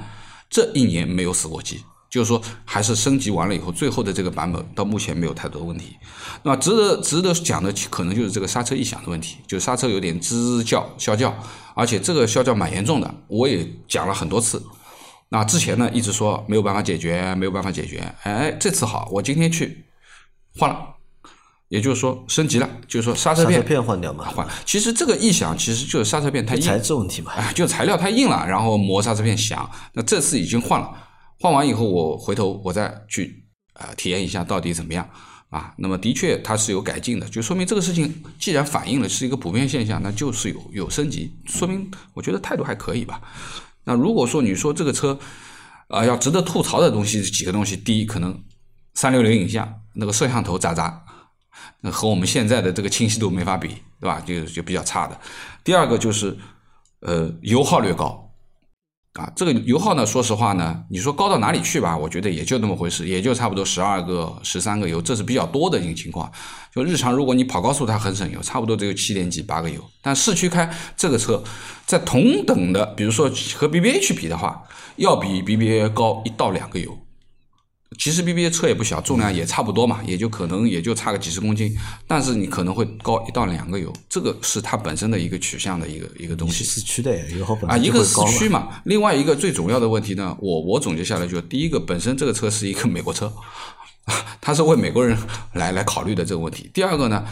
[0.48, 1.82] 这一年没有死过机。
[2.12, 5.96] 就是说，还是升级完了以后，最后的这个版本到目前没有太多的问题。
[6.42, 11.34] 那值得值得讲的，可能就是这个刹车异响的问题，就刹车有点吱叫、啸叫，
[11.74, 14.62] 而且这个啸叫蛮严重的，我也讲了很多次。
[15.30, 18.14] 那之前呢，一直说没有办法解决，没有办法解决。
[18.24, 19.86] 哎，这次好，我今天去
[20.58, 20.76] 换了，
[21.68, 24.46] 也就是说升级了，就是说刹车片刹车片换掉嘛，换。
[24.66, 27.32] 其实这个异响其实就是刹车片太硬，材质问题嘛。
[27.32, 29.66] 哎，就材料太硬了，然后磨刹车片响。
[29.94, 30.92] 那这次已经换了，
[31.42, 35.10] 换完以后我回头我再去啊、呃体验一下到底怎么样
[35.50, 35.74] 啊。
[35.76, 43.20] 那么的确它是有改进的，就说明这个事情既然反映了是一个普遍现象，那就是有有升级，说明我觉得态度还可以吧。
[43.82, 45.18] 那如果说你说这个车
[45.88, 48.40] 啊、要值得吐槽的东西几个东西，第一可能
[48.94, 51.04] 三六零影像那个摄像头渣渣。
[51.80, 53.68] 那和我们现在的这个清晰度没法比，
[54.00, 54.22] 对吧？
[54.24, 55.20] 就就比较差的。
[55.64, 56.38] 第二个就是，
[57.00, 58.21] 呃，油耗略高，
[59.14, 61.94] 啊，这个油耗呢，说实话呢，你说高到哪里去吧？
[61.94, 66.32] 我觉得也就那么回事，也就差不多十二个、十三个油，这是比较多的一个情况。
[66.74, 69.84] 就日常如果你跑高速，它很省油，差不多只有七点几、八个油。
[70.00, 71.44] 但市区开这个车，
[71.84, 74.62] 在同等的，比如说和 BBA 去比的话，
[74.96, 76.98] 要比 BBA 高一到两个油。
[77.98, 81.76] 其实 BBA 车也不小，重量也差不多嘛，也就可能也就差个几十公斤，
[82.06, 86.64] 但是你可能会高一到两个油，这个是它本身的一个取向的一个一个东西。
[86.64, 93.32] 市区的油耗本啊，一个市区嘛，另外一个最主要的问题呢，我我总结下来就是，第一个本身这个车是一个美国车，
[94.40, 95.16] 它是为美国人
[95.54, 96.70] 来来考虑的这个问题。
[96.72, 97.24] 第二个呢，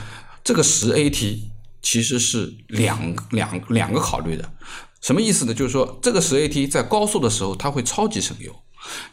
[0.42, 1.38] 这个十 AT
[1.83, 4.53] 其实是两两两个考虑的，
[5.01, 5.55] 什么意思呢？
[5.55, 8.55] 就是说这个十 AT 在高速的时候它会超级省油，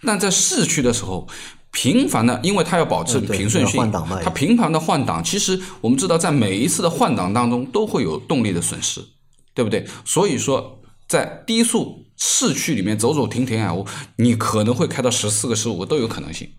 [0.02, 1.28] 但在市区的时候。
[1.70, 3.92] 频繁的，因为它要保持平顺性
[4.24, 9.00] 它频繁的换挡，其实我们知道，在每一次的换挡当中都会有动力的损失，
[9.54, 9.86] 对不对？
[10.04, 16.50] 所以说，在低速市区里面走走停停啊，我你可能会开到十四个、十五个都有可能性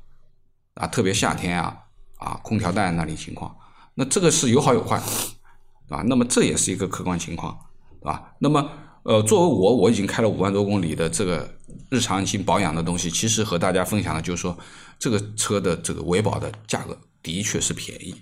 [0.74, 1.76] 啊，特别夏天啊
[2.18, 3.56] 啊，空调带那里情况，
[3.94, 5.02] 那这个是有好有坏
[5.88, 6.02] 啊。
[6.06, 7.58] 那么这也是一个客观情况，
[8.00, 8.34] 对吧？
[8.38, 8.70] 那么
[9.02, 11.57] 呃，作为我，我已经开了五万多公里的这个
[11.90, 14.58] 日常性保养的东西，其实和大家分享的就是说，
[14.98, 18.14] 这个车的这个维保的价格的确是便宜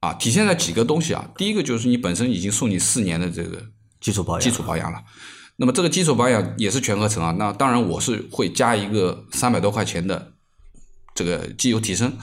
[0.00, 1.30] 啊，体现在几个东西啊。
[1.36, 3.62] 第一个就是你本身已经送你四年的这个
[4.00, 5.02] 基础保养，基础保养了。
[5.56, 7.34] 那么这个基础保养也是全合成啊。
[7.38, 10.32] 那当然我是会加一个三百多块钱的
[11.14, 12.16] 这个机油提升，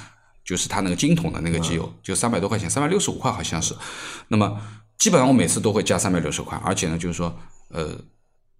[0.44, 3.76] 就是它那个金桶的那个机油，就三百多块钱，三百六十五块好像是。
[4.28, 4.60] 那么
[4.98, 7.34] 基本上我每次都会加三百六十块，而且呢就是说
[7.70, 7.98] 呃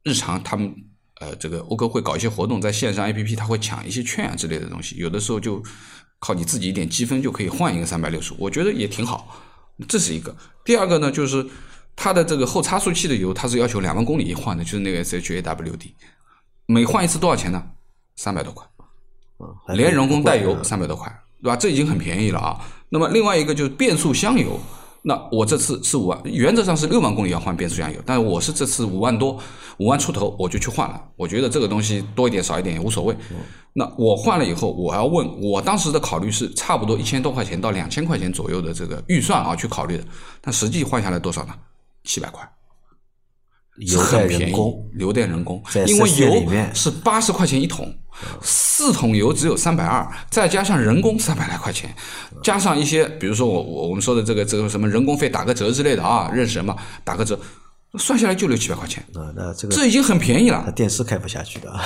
[0.04, 0.74] 日常他们
[1.20, 5.62] 呃这个欧哥会搞一些活动，在线上 APP 他会抢一些券啊之类的东西，有的时候就
[6.20, 9.42] 靠你自己一点积分就可以换一个三百六十，我觉得也挺好。
[9.88, 10.36] 这是一个。
[10.66, 11.46] 第二个呢，就是
[11.96, 15.94] 它的这个后差速器的油，它是要求两万公里一换的，就是那个 SHAWD，
[16.66, 17.64] 每换一次多少钱呢？
[18.18, 18.68] 三百多块，
[19.40, 21.10] 嗯连人工带油三百多块，
[21.42, 21.56] 对吧？
[21.56, 22.60] 这已经很便宜了啊。
[22.90, 24.60] 那么另外一个就是变速箱油，
[25.02, 29.38] 那我这次是五万，原则上是六万公里要换变速箱油，但是我是这次五万多，
[29.78, 31.02] 五万出头我就去换了。
[31.16, 33.16] 我觉得这个东西多一点少一点也无所谓。
[33.74, 40.04] 那我换了以后，我要问我当时的考虑是差不多一千多块钱到两千块钱左右的这个预算啊去考虑的，
[40.42, 41.54] 但实际换下来多少呢？
[42.04, 42.48] 七百块。
[43.88, 44.54] 油很便宜，
[44.98, 47.90] 油电人工，因为 4S 店里油是八十块钱一桶，
[48.42, 51.94] 四桶油只有三百二，再加上人工三百来块钱，
[52.44, 57.40] 加上一些，比如说我我我们说的这个这个什么人工费打个折之类的啊，认识人嘛，打个折，
[57.98, 60.72] 算下来就六七百块钱，啊，那这个这已经很便宜了。
[60.76, 61.82] 电视开不下去的啊。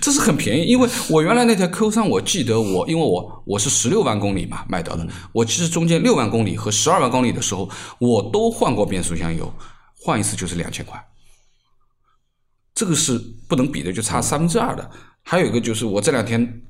[0.00, 7.68] 这是很便宜，因为我原来那台 Q 三，我记得我因为我我是十六万公里嘛卖掉的，我其实中间六万公里和十二万公里的时候，
[7.98, 9.52] 我都换过变速箱油，
[10.00, 10.98] 换一次就是两千块，
[12.78, 14.88] 这个是不能比的，就差三分之二的。
[15.24, 16.62] 还有一个就是我这两天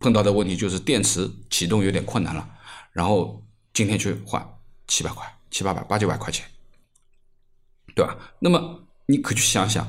[0.00, 2.50] 碰到的问题就是电池启动有点困难了，
[2.90, 3.40] 然后
[3.72, 4.44] 今天去换
[4.88, 6.44] 七百块，七八百八九百块钱，
[7.94, 8.16] 对吧？
[8.40, 9.88] 那么你可去想想，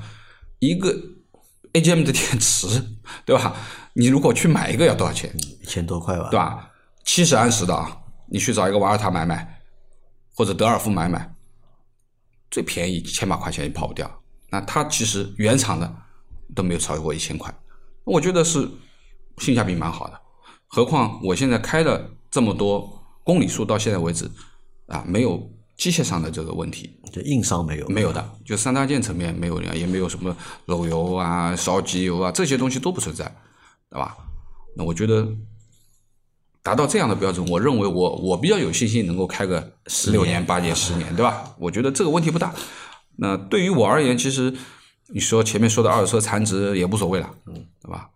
[0.59, 0.95] 一个
[1.73, 2.67] AGM 的电池，
[3.25, 3.55] 对吧？
[3.93, 6.69] 你如果去买一个要多少钱，一千多块吧，对吧？
[7.03, 9.59] 七十安时的啊，你去找一个瓦尔塔买买，
[10.35, 11.33] 或者德尔夫买买，
[12.51, 14.16] 最便宜千把块钱也跑不掉。
[14.49, 15.95] 那它其实原厂的
[16.55, 17.53] 都没有超过一千块，
[18.03, 18.69] 我觉得是
[19.39, 20.19] 性价比蛮好的。
[20.67, 24.29] 何况我现在开了这么多公里数，到现在为止
[24.87, 33.25] 啊，没有机械上的这个问题，就硬伤没有，没有的，就三大件层面没有，也没有什么漏油啊、烧机油啊这些东西都不存在，
[33.89, 34.15] 对吧？
[34.75, 35.27] 那我觉得
[36.63, 41.53] 达到这样的标准，我认为我我比较有信心能够开个十六年、八年、十年，对吧？
[41.57, 42.53] 我觉得这个问题不大。
[43.17, 44.53] 那对于我而言，其实
[45.13, 48.09] 你说前面说的二手车残值也无所谓了，嗯，对吧？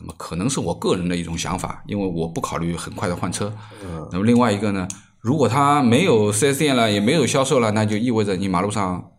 [0.00, 3.52] 那么可能是我个人的一种想法，因为我不考虑很快的换车。
[3.84, 4.86] 嗯，那么另外一个呢，
[5.20, 9.10] 如果它没有 4S 店了，也没有销售了，那就意味着你马路上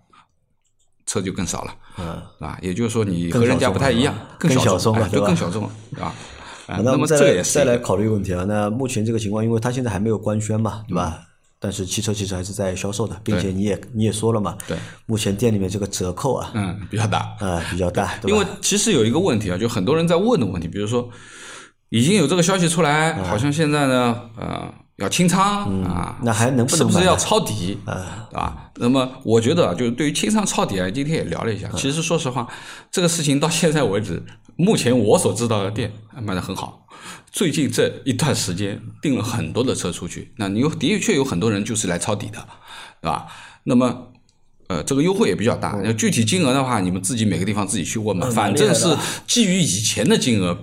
[1.05, 6.13] 车就更少了，嗯，啊，也就是说你和人家不太一样，更小众了哎就更小众了，对吧？
[6.67, 8.45] 啊那那么再来这个也是再来一个考虑问题啊。
[8.47, 11.19] 那目前这个情况，因为它现在还没有官宣嘛，对吧？
[11.59, 21.09] 但是汽车其实还是在销售的，并且你也你也说了嘛，对，目前店里面这个折扣啊，嗯比较大，啊比较大，因为其实有一个问题啊，就很多人在问的问题，比如说
[21.89, 28.27] 已经有这个消息出来，好像现在呢，呃，要清仓啊，嗯那还能不能买是不是要抄底啊？
[28.29, 28.71] 对吧？
[28.75, 31.67] 那么我觉得啊，就是对于清仓抄底啊，今天也聊了一下。
[31.73, 32.47] 嗯其实说实话，
[32.89, 34.23] 这个事情到现在为止，
[34.59, 35.89] 目前我所知道的店
[36.21, 36.85] 卖的很好。
[37.31, 42.45] 最近这一段时间订了很多的车出去，那你有的确有很多人就是来抄底的，
[43.01, 43.27] 对吧？
[43.63, 44.11] 那么
[44.67, 45.79] 呃，这个优惠也比较大。
[45.81, 48.27] 那具体金额的话，你们自己每个地方自己去问嘛。
[48.27, 48.93] 嗯反正是
[49.25, 50.57] 基于以前的金额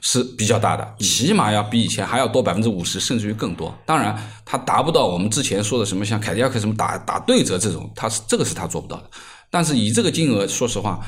[0.00, 3.76] 是比较大的，起码要比以前还要多百分之五十，甚至于更多。
[3.84, 9.10] 当然，它达不到我们之前说的什么像凯迪拉克什么打打对折这种，它是这个是它做不到的。
[9.50, 10.98] 但是以这个金额，说实话，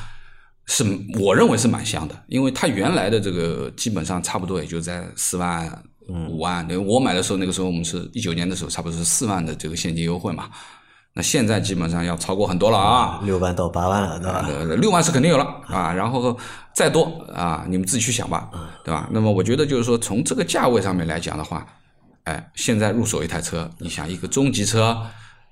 [0.67, 0.85] 是
[1.19, 6.65] 我认为是蛮香的，因为它原来的这个基本上差不多也就在四万、五万。
[6.69, 10.49] 那我买的时候，那个时候我们是一九年的时候，差不多是四万的这个现金优惠嘛。
[11.13, 14.45] 那现在基本上要超过很多了啊，六万到八万了，对吧？
[14.47, 16.37] 呃，六万是肯定有了啊，然后
[16.75, 18.51] 再多啊，你们自己去想吧，
[18.83, 19.09] 对吧？
[19.11, 21.65] 那么我觉得就是说，从这个价位上面来讲的话，
[22.25, 24.95] 哎，现在入手一台车，你想一个中级车，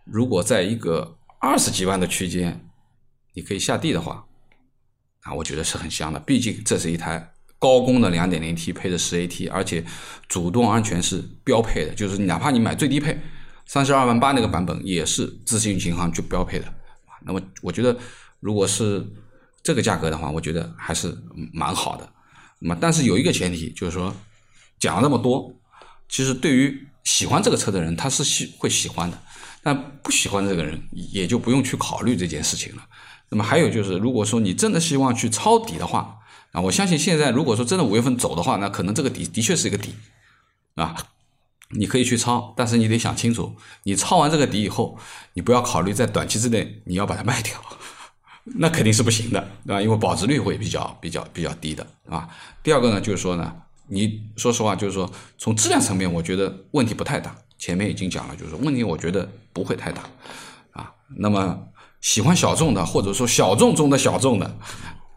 [0.03, 2.63] 如果在一个二十几万的区间，
[3.33, 4.23] 你可以下地的话，
[5.25, 6.19] 啊，我觉得是很香的。
[6.19, 9.83] 毕竟这是一台高功的 2.0T 配的 10AT，而且
[10.29, 13.19] 主动安全是标配的，就是哪怕你买最低配
[13.65, 16.65] 三十二万八那个版本，也是自适应巡航就标配的。
[17.21, 17.97] 那么我觉得，
[18.39, 19.03] 如果是
[19.63, 21.17] 这个价格的话，我觉得还是
[21.51, 22.07] 蛮好的。
[22.59, 24.15] 那么，但是有一个前提，就是说
[24.79, 25.51] 讲了那么多，
[26.07, 29.17] 其实对于喜欢这个车的人，他是喜会喜欢的；
[29.63, 32.83] 但不喜欢这个人，也就不用去考虑这件事情了。
[33.35, 36.19] 那么还有就是，如果说你真的希望去抄底的话，
[36.53, 39.93] 啊，我相信现在如果说真的五月份走的话，那可能这个底的确是一个底，
[40.75, 40.95] 啊，
[41.71, 44.97] 你可以去抄，但是你得想清楚，你抄完这个底以后，
[45.33, 47.61] 你不要考虑在短期之内你要把它卖掉，
[48.55, 49.81] 那肯定是不行的，对吧？
[49.81, 52.29] 因为保值率会比较比较比较低的啊。
[52.63, 53.53] 第二个呢，就是说呢，
[53.89, 57.35] 你说实话，就是说从质量层面，我觉得问题不太大。
[57.57, 60.03] 前面已经讲了，就是说问题我觉得不会太大
[60.71, 60.93] 啊。
[61.17, 61.67] 那么
[62.05, 64.57] 喜欢小众的，或者说小众中的小众的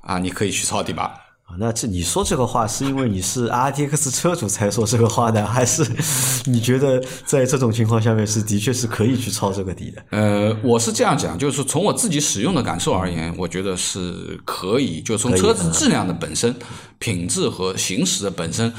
[0.00, 1.14] 啊，你可以去抄底吧。
[1.44, 5.86] 啊，那这你说这个话是因为你是 RTX 车主才说这个话的，还是
[6.50, 10.02] 你觉得在这种情况下面是的确是可以去抄这个底的？
[10.12, 16.56] 呃，我是这样讲，就是从我自己使用的感受而言，我觉得是可以，就从车子嗯质量的本身、
[16.98, 18.72] 品质和行驶的本身，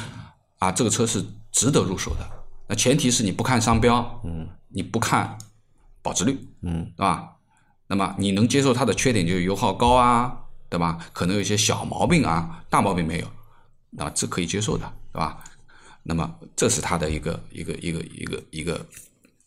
[0.57, 2.27] 啊，这个车是值得入手的。
[2.67, 5.37] 那前提是你不看商标，嗯，你不看
[6.01, 7.35] 保值率，嗯，对吧？
[7.91, 10.31] 那么你能接受它的缺点就是油耗高啊，
[10.69, 10.99] 对吧？
[11.11, 13.27] 可能有一些小毛病啊，大毛病没有，
[13.89, 15.43] 那这可以接受的，对吧？
[16.03, 18.85] 那么这是它的一个一个一个一个一个，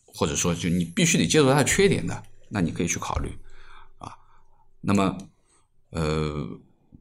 [0.05, 3.31] 或者说就你必须得接受它的缺点的，那你可以去考虑
[3.97, 4.11] 啊。
[4.81, 5.17] 那么
[5.91, 6.45] 呃，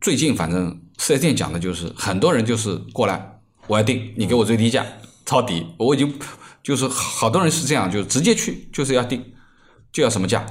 [0.00, 4.86] 最近反正四 S 店讲的就是很多人就是过来，我要定，你给我最低价
[5.26, 6.16] 抄底，我已经
[6.62, 9.34] 就是好多人是这样，就直接去就是要定，
[9.90, 10.46] 就要什么价。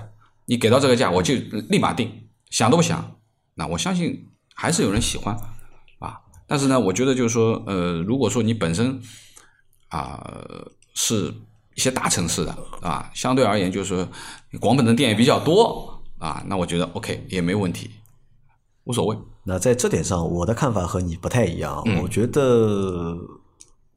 [0.51, 1.33] 你给到这个价，我就
[1.69, 2.11] 立马定，
[2.49, 3.15] 想都不想。
[3.55, 5.33] 那我相信还是有人喜欢
[5.99, 6.19] 啊。
[6.45, 8.99] 但是呢，我觉得就是说，呃，如果说你本身
[9.87, 10.21] 啊
[10.93, 11.33] 是
[11.73, 14.05] 一些大城市的啊，相对而言就是说
[14.59, 17.89] 广本的店也比较多啊，那我觉得 OK 也没问题，
[18.83, 19.17] 无所谓。
[19.45, 21.81] 那在这点上，我的看法和你不太一样。
[22.01, 23.15] 我觉得。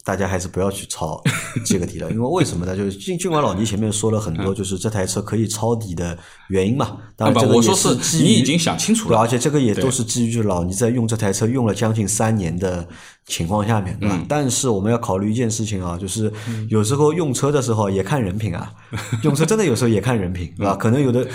[0.05, 1.21] 大家还是不要去抄
[1.65, 2.77] 这个底了，因为为什么呢？
[2.77, 6.17] 就是尽尽管老倪前面说了很多，就是这台车可以抄底的
[6.49, 6.99] 原因嘛。
[7.17, 12.87] 当然，这个也是基于你已经想清楚了，而且这个也都是基于老倪在用这台车用了将近三年的
[13.27, 14.23] 情况下面，对吧？
[14.29, 16.31] 但是我们要考虑一件事情啊，就是
[16.69, 18.71] 有时候用车的时候也看人品啊，
[19.25, 20.77] 用车真的有时候也看人品，对吧？
[20.77, 21.27] 可能有的。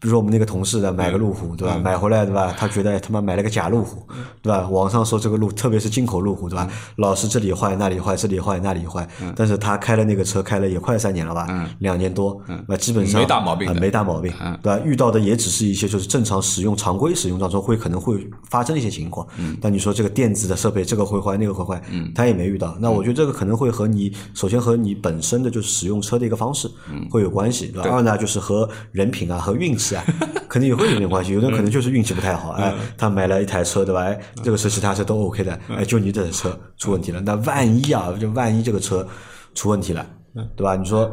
[0.00, 1.78] 比如说我们那个同事的买个路虎，对吧？
[1.78, 2.54] 买回来对吧？
[2.56, 4.06] 他觉得他妈买了个假路虎，
[4.42, 4.68] 对吧？
[4.68, 6.68] 网上说这个路，特别是进口路虎，对吧？
[6.96, 9.06] 老是这里坏那里坏，这里坏那里坏。
[9.36, 11.68] 但是他开了那个车，开了也快三年了吧？
[11.78, 14.32] 两年多，那基本上没大毛病，没大毛病，
[14.62, 14.80] 对吧？
[14.84, 19.26] 遇到的也只是一些就是正常使用、常规使用当中会可能会发生的一些情况。
[19.60, 21.80] 但你说这个电子的设备，这个会坏那个会坏，
[22.14, 22.76] 他也没遇到。
[22.80, 26.68] 那我觉得这个可能会和你首先和你本身的就是使用车的一个方式
[27.10, 27.90] 会有关系，对吧？
[27.90, 30.04] 二呢就是和人品啊和运气啊。
[30.48, 34.02] 肯定也会有点关系，有的人可能就是运气不太好，哎，他买了一台车，对吧？
[34.02, 37.20] 哎，这个车其他车都 OK 的，哎，就你这台车出问题了。
[37.20, 39.04] 那万一啊，就万一这个车
[39.56, 40.06] 出问题了，
[40.54, 40.76] 对吧？
[40.76, 41.10] 你说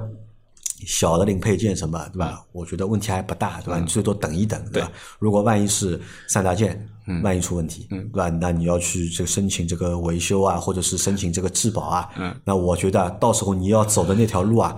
[0.86, 2.44] 小的零配件什么，对吧？
[2.52, 3.80] 我觉得问题还不大，对吧？
[3.80, 4.92] 你最多等一等，对吧？
[5.18, 6.88] 如果万一是三大件，
[7.24, 8.30] 万一出问题，对吧？
[8.30, 12.10] 那你要去这个申请这个维修啊，或者是申请这个质保啊，
[12.46, 14.78] 那我觉得到时候你要走的那条路啊，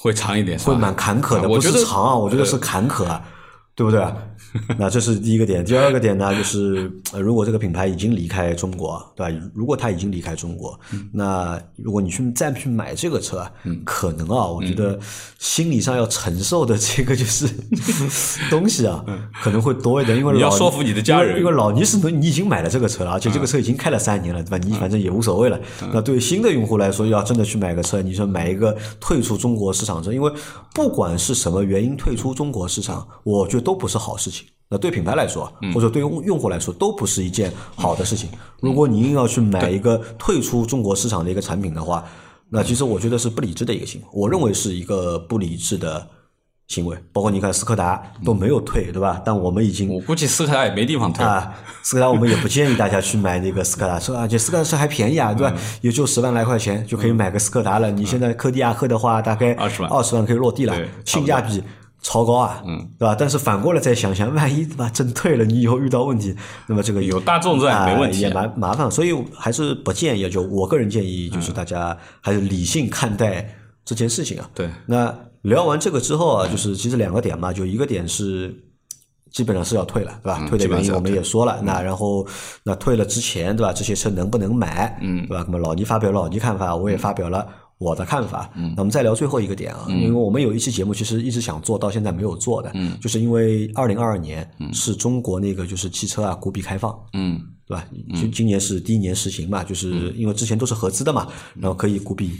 [0.00, 3.20] 会长一点，会蛮坎坷的，不是长啊，我觉得是坎坷啊。
[3.78, 4.04] 对不对？
[4.76, 5.64] 那这是第一个点。
[5.64, 9.50] 第二个点呢，就是如果这个品牌已经离开中国，对吧？
[9.54, 10.78] 如果它已经离开中国，
[11.12, 13.46] 那如果你去再去买这个车，
[13.84, 14.98] 可能啊，我觉得
[15.38, 17.46] 心理上要承受的这个就是
[18.50, 19.04] 东西啊，
[19.44, 20.18] 可能会多一点。
[20.18, 24.58] 因为你要说服你的家人，因为老倪是你已经买了这个车了，而且这个车已经开了三年了，对吧？
[24.58, 25.60] 你反正也无所谓了。
[25.92, 30.32] 那对于新的用户来说，要真的去买个车，你说买一个退出中国市场车，因为
[30.74, 33.67] 不管是什么原因退出中国市场，我觉得。
[33.68, 34.46] 都不是好事情。
[34.70, 38.30] 那对品牌来说，或者对用用户来说，都不是一件好的事情。
[38.60, 42.02] 如果你硬要去买一个退出中国市场的一个产品的话，
[42.48, 44.06] 那其实我觉得是不理智的一个行为。
[44.10, 46.08] 我认为是一个不理智的
[46.68, 46.96] 行为。
[47.12, 49.20] 包括你看斯柯达都没有退，对吧？
[49.22, 51.52] 但我们已经，我估计斯柯达也没地方退啊。
[51.82, 55.54] 斯柯达我们也不建议大家去买那个斯柯达车，而且斯柯达车还便宜啊，对吧？
[55.82, 57.90] 也就十万来块钱就可以买个斯柯达了。
[57.90, 61.62] 你现在柯迪亚克的话，大概二十万，二十万可以落地了，性价比。
[62.00, 63.16] 超高啊，嗯，对吧？
[63.18, 66.34] 但是反过来再想想，万一对吧，真退了，你以后遇到问题，
[66.66, 68.90] 那么这个有大众在没问题，也蛮麻烦。
[68.90, 74.48] 所以还是不建议，就我个人建议，就是大家还是理性看待这件事情啊。
[74.54, 74.70] 对。
[74.86, 78.54] 那聊完这个之后啊，就是其实两个点嘛，就一个点是
[79.32, 80.46] 基本上是要退了，对吧？
[80.48, 81.60] 退的原因我们也说了。
[81.62, 82.26] 那然后
[82.62, 83.72] 那退了之前，对吧？
[83.72, 84.96] 这些车能不能买？
[85.02, 85.44] 嗯，对吧？
[85.46, 87.46] 那么老倪发表了老倪看法，我也发表了。
[87.78, 97.86] 我的看法，那我们再聊最后一个点啊，因为我们有一期节目其实一直想做到现在没有做的，就是因为二零二二年是中国那个就是汽车啊股比开放，嗯，对吧？
[98.14, 102.32] 今今年是第一年实行嘛，就是因为之前都是合资的嘛，然后可以股比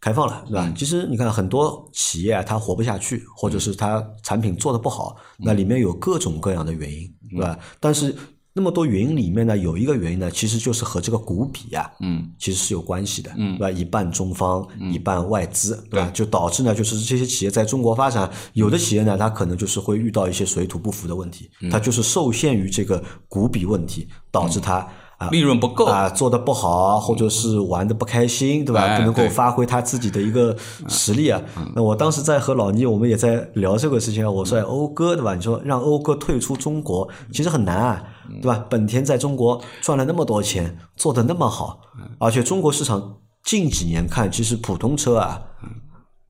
[0.00, 0.72] 开放了，对吧？
[0.76, 7.56] 其实你看很多企业它活不下去，或者是它产品做的不好，那里面有各种各样的原因，对吧？
[7.78, 8.12] 但是。
[8.54, 13.70] 那么多原因里面呢，有一个原因呢，其实就是和这个股比啊，嗯，其实是有关系的，嗯，对吧？
[13.70, 16.10] 一半中方，一半外资，对吧？
[16.12, 24.86] 就导致呢，就是这些企业在中国发展，有的企业呢，它可能就是会遇到一些水土不服的问题，它就是受限于这个股比问题，导致它。
[25.30, 28.96] 利润不够啊，做的不好，或者是玩的不开心，对吧？
[28.96, 30.56] 不能够发挥他自己的一个
[30.88, 31.40] 实力啊。
[31.74, 34.30] 那我当时在和老倪，我们也在聊这个事情啊。
[34.30, 35.34] 我说欧哥，对吧？
[35.34, 38.02] 你说让欧哥退出中国，其实很难啊，
[38.40, 38.64] 对吧？
[38.68, 41.80] 本田在中国赚了那么多钱，做的那么好，
[42.18, 45.42] 而且中国市场近几年看，其实普通车啊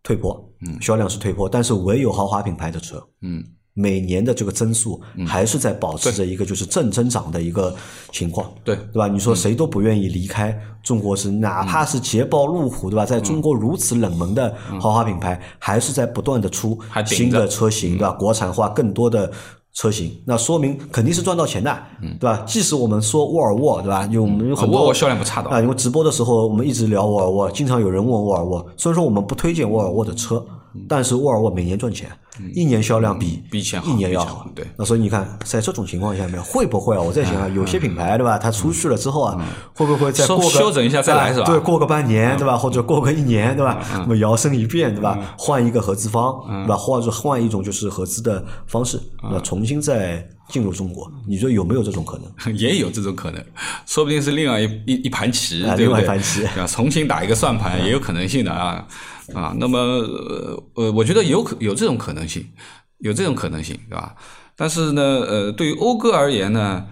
[0.03, 3.43] 退坡，嗯销量是退坡，但是唯有豪华品牌的车，嗯。
[3.75, 7.75] 每年的这个增速还是在保持着一个就是正增长的一个
[8.11, 9.09] 情况，对对吧？
[9.09, 13.05] 你说谁都不愿意离开中国是，哪怕是捷豹、路虎，对吧？
[13.07, 18.11] 在中国如此冷门的豪华品牌，还是在不断的出新的车型，对吧？
[18.13, 19.31] 国产化更多的。
[19.75, 21.75] 车型，那说明肯定是赚到钱的，
[22.21, 22.45] 对吧？
[22.47, 24.07] 即使我们说沃尔沃，对吧？
[24.13, 28.67] 有我们有很多啊沃尔沃销量不差的啊，因为直播的时候我们一直聊沃尔沃，经常有人问沃尔沃。
[28.77, 30.45] 虽然说我们不推荐沃尔沃的车，
[30.87, 32.11] 但是沃尔沃每年赚钱，
[32.55, 37.01] 一年销量比嗯比以前好一年要好对那所以你看，在这种情况下面，会不会啊？
[37.01, 38.39] 我在想啊，有些品牌对吧？
[38.39, 39.39] 它出去了之后啊，
[39.75, 42.57] 会不会再过个修整一下再来是吧嗯对，过个半年对吧？
[42.57, 43.79] 或者过个一年对吧？
[43.93, 45.19] 那么摇身一变对吧？
[45.37, 46.77] 换一个合资方嗯对吧？
[46.77, 52.57] 或者换一种就是合资的方式，那重新再进入中国，你说有没有这种可能？
[52.57, 53.45] 也有这种可能，
[53.87, 56.01] 说不定是另外一一一盘棋，啊对不对？
[56.01, 58.87] 另外一盘棋啊，重新打一个算盘也有可能性的啊
[59.35, 59.55] 啊。
[59.59, 62.53] 那么呃呃，我觉得有可有这种可能性，
[62.99, 64.15] 有这种可能性，对吧？
[64.55, 66.87] 但是呢，呃，对于讴歌而言呢，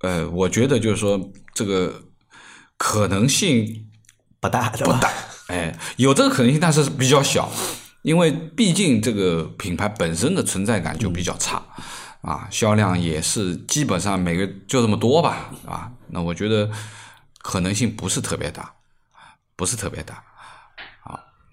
[0.00, 2.02] 呃，我觉得就是说这个
[2.76, 3.86] 可能性
[4.40, 5.10] 不大，不大，
[5.48, 7.50] 哎，有这个可能性，但是比较小，
[8.02, 11.62] 因为毕竟这个品牌本身的存在感就比较差，
[12.22, 16.70] 啊，销量也是基本上每个就这么多吧，啊，那我觉得
[17.42, 18.72] 可能性不是特别大，
[19.56, 20.22] 不是特别大，啊，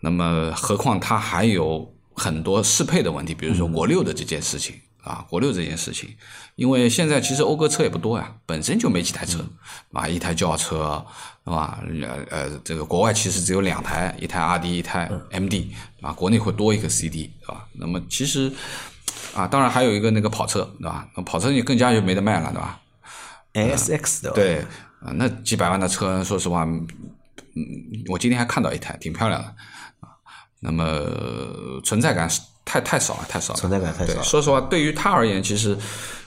[0.06, 4.76] 那么何况它还有很多适配的问题，比如说国六的这件事情。
[5.06, 6.10] 啊，国六这件事情，
[6.56, 9.38] 因为现在其实讴歌车也不多呀，本身就没几台车，
[9.94, 11.06] 啊，一台轿车，
[11.44, 11.80] 是吧？
[12.02, 17.68] 呃呃，这个国外其实只有两台，一台 R D，一台 M D，啊，国内会多一个 C D，是吧？
[17.74, 18.52] 那么其实
[19.36, 21.08] 啊，当然还有一个那个跑车，对吧？
[21.16, 22.82] 那跑车你更加就没得卖了，对吧
[23.54, 24.58] ？S X 的，对，
[25.02, 26.88] 啊，那几百万的车，说实话，嗯，
[28.08, 29.54] 我今天还看到一台，挺漂亮的，啊，
[30.66, 34.24] 那么呃存在感是太太少了，太少了，存在感太少，了。
[34.24, 35.78] 说实话，对于他而言，其实，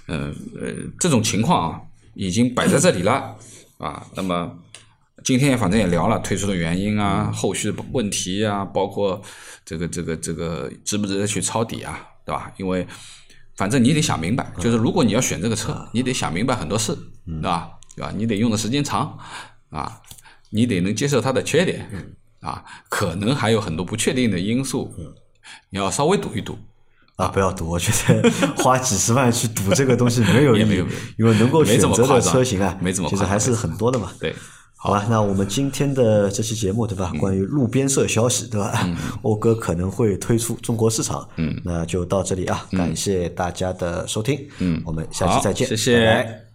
[0.06, 1.80] 嗯呃这种情况啊，
[2.14, 3.34] 已经摆在这里了，
[3.78, 4.56] 啊，那么
[5.24, 9.20] 今天也反正也聊了退出的原因啊，后续的问题啊，包括
[9.64, 12.52] 这个这个这个值不值得去抄底啊，对吧？
[12.56, 12.86] 因为
[13.56, 17.70] 反正你得想明白，就是如果你要选这个车，你得想明白很多事，对吧？
[17.96, 18.12] 对吧？
[18.16, 19.18] 你得用的时间长
[19.70, 20.00] 啊，
[20.50, 21.90] 你得能接受它的缺点
[22.40, 25.12] 啊，可能还有很多不确定的因素，嗯
[25.70, 26.58] 你要稍微赌一赌。
[27.16, 27.68] 啊，不要赌！
[27.68, 28.30] 我觉得
[28.62, 34.12] 花几十万去赌这个东西没有意义也没有没有，因为能够没选择的车型啊，没怎么其实还是很多的嘛。
[34.20, 34.32] 对，
[34.76, 37.12] 好吧，那我们今天的这期节目，对吧？
[37.18, 38.88] 关于路边社消息，对吧？
[39.22, 46.47] 欧哥可能会推出中国市场，嗯，那就到这里啊，感谢大家的收听，嗯，我们下期再见，谢谢拜拜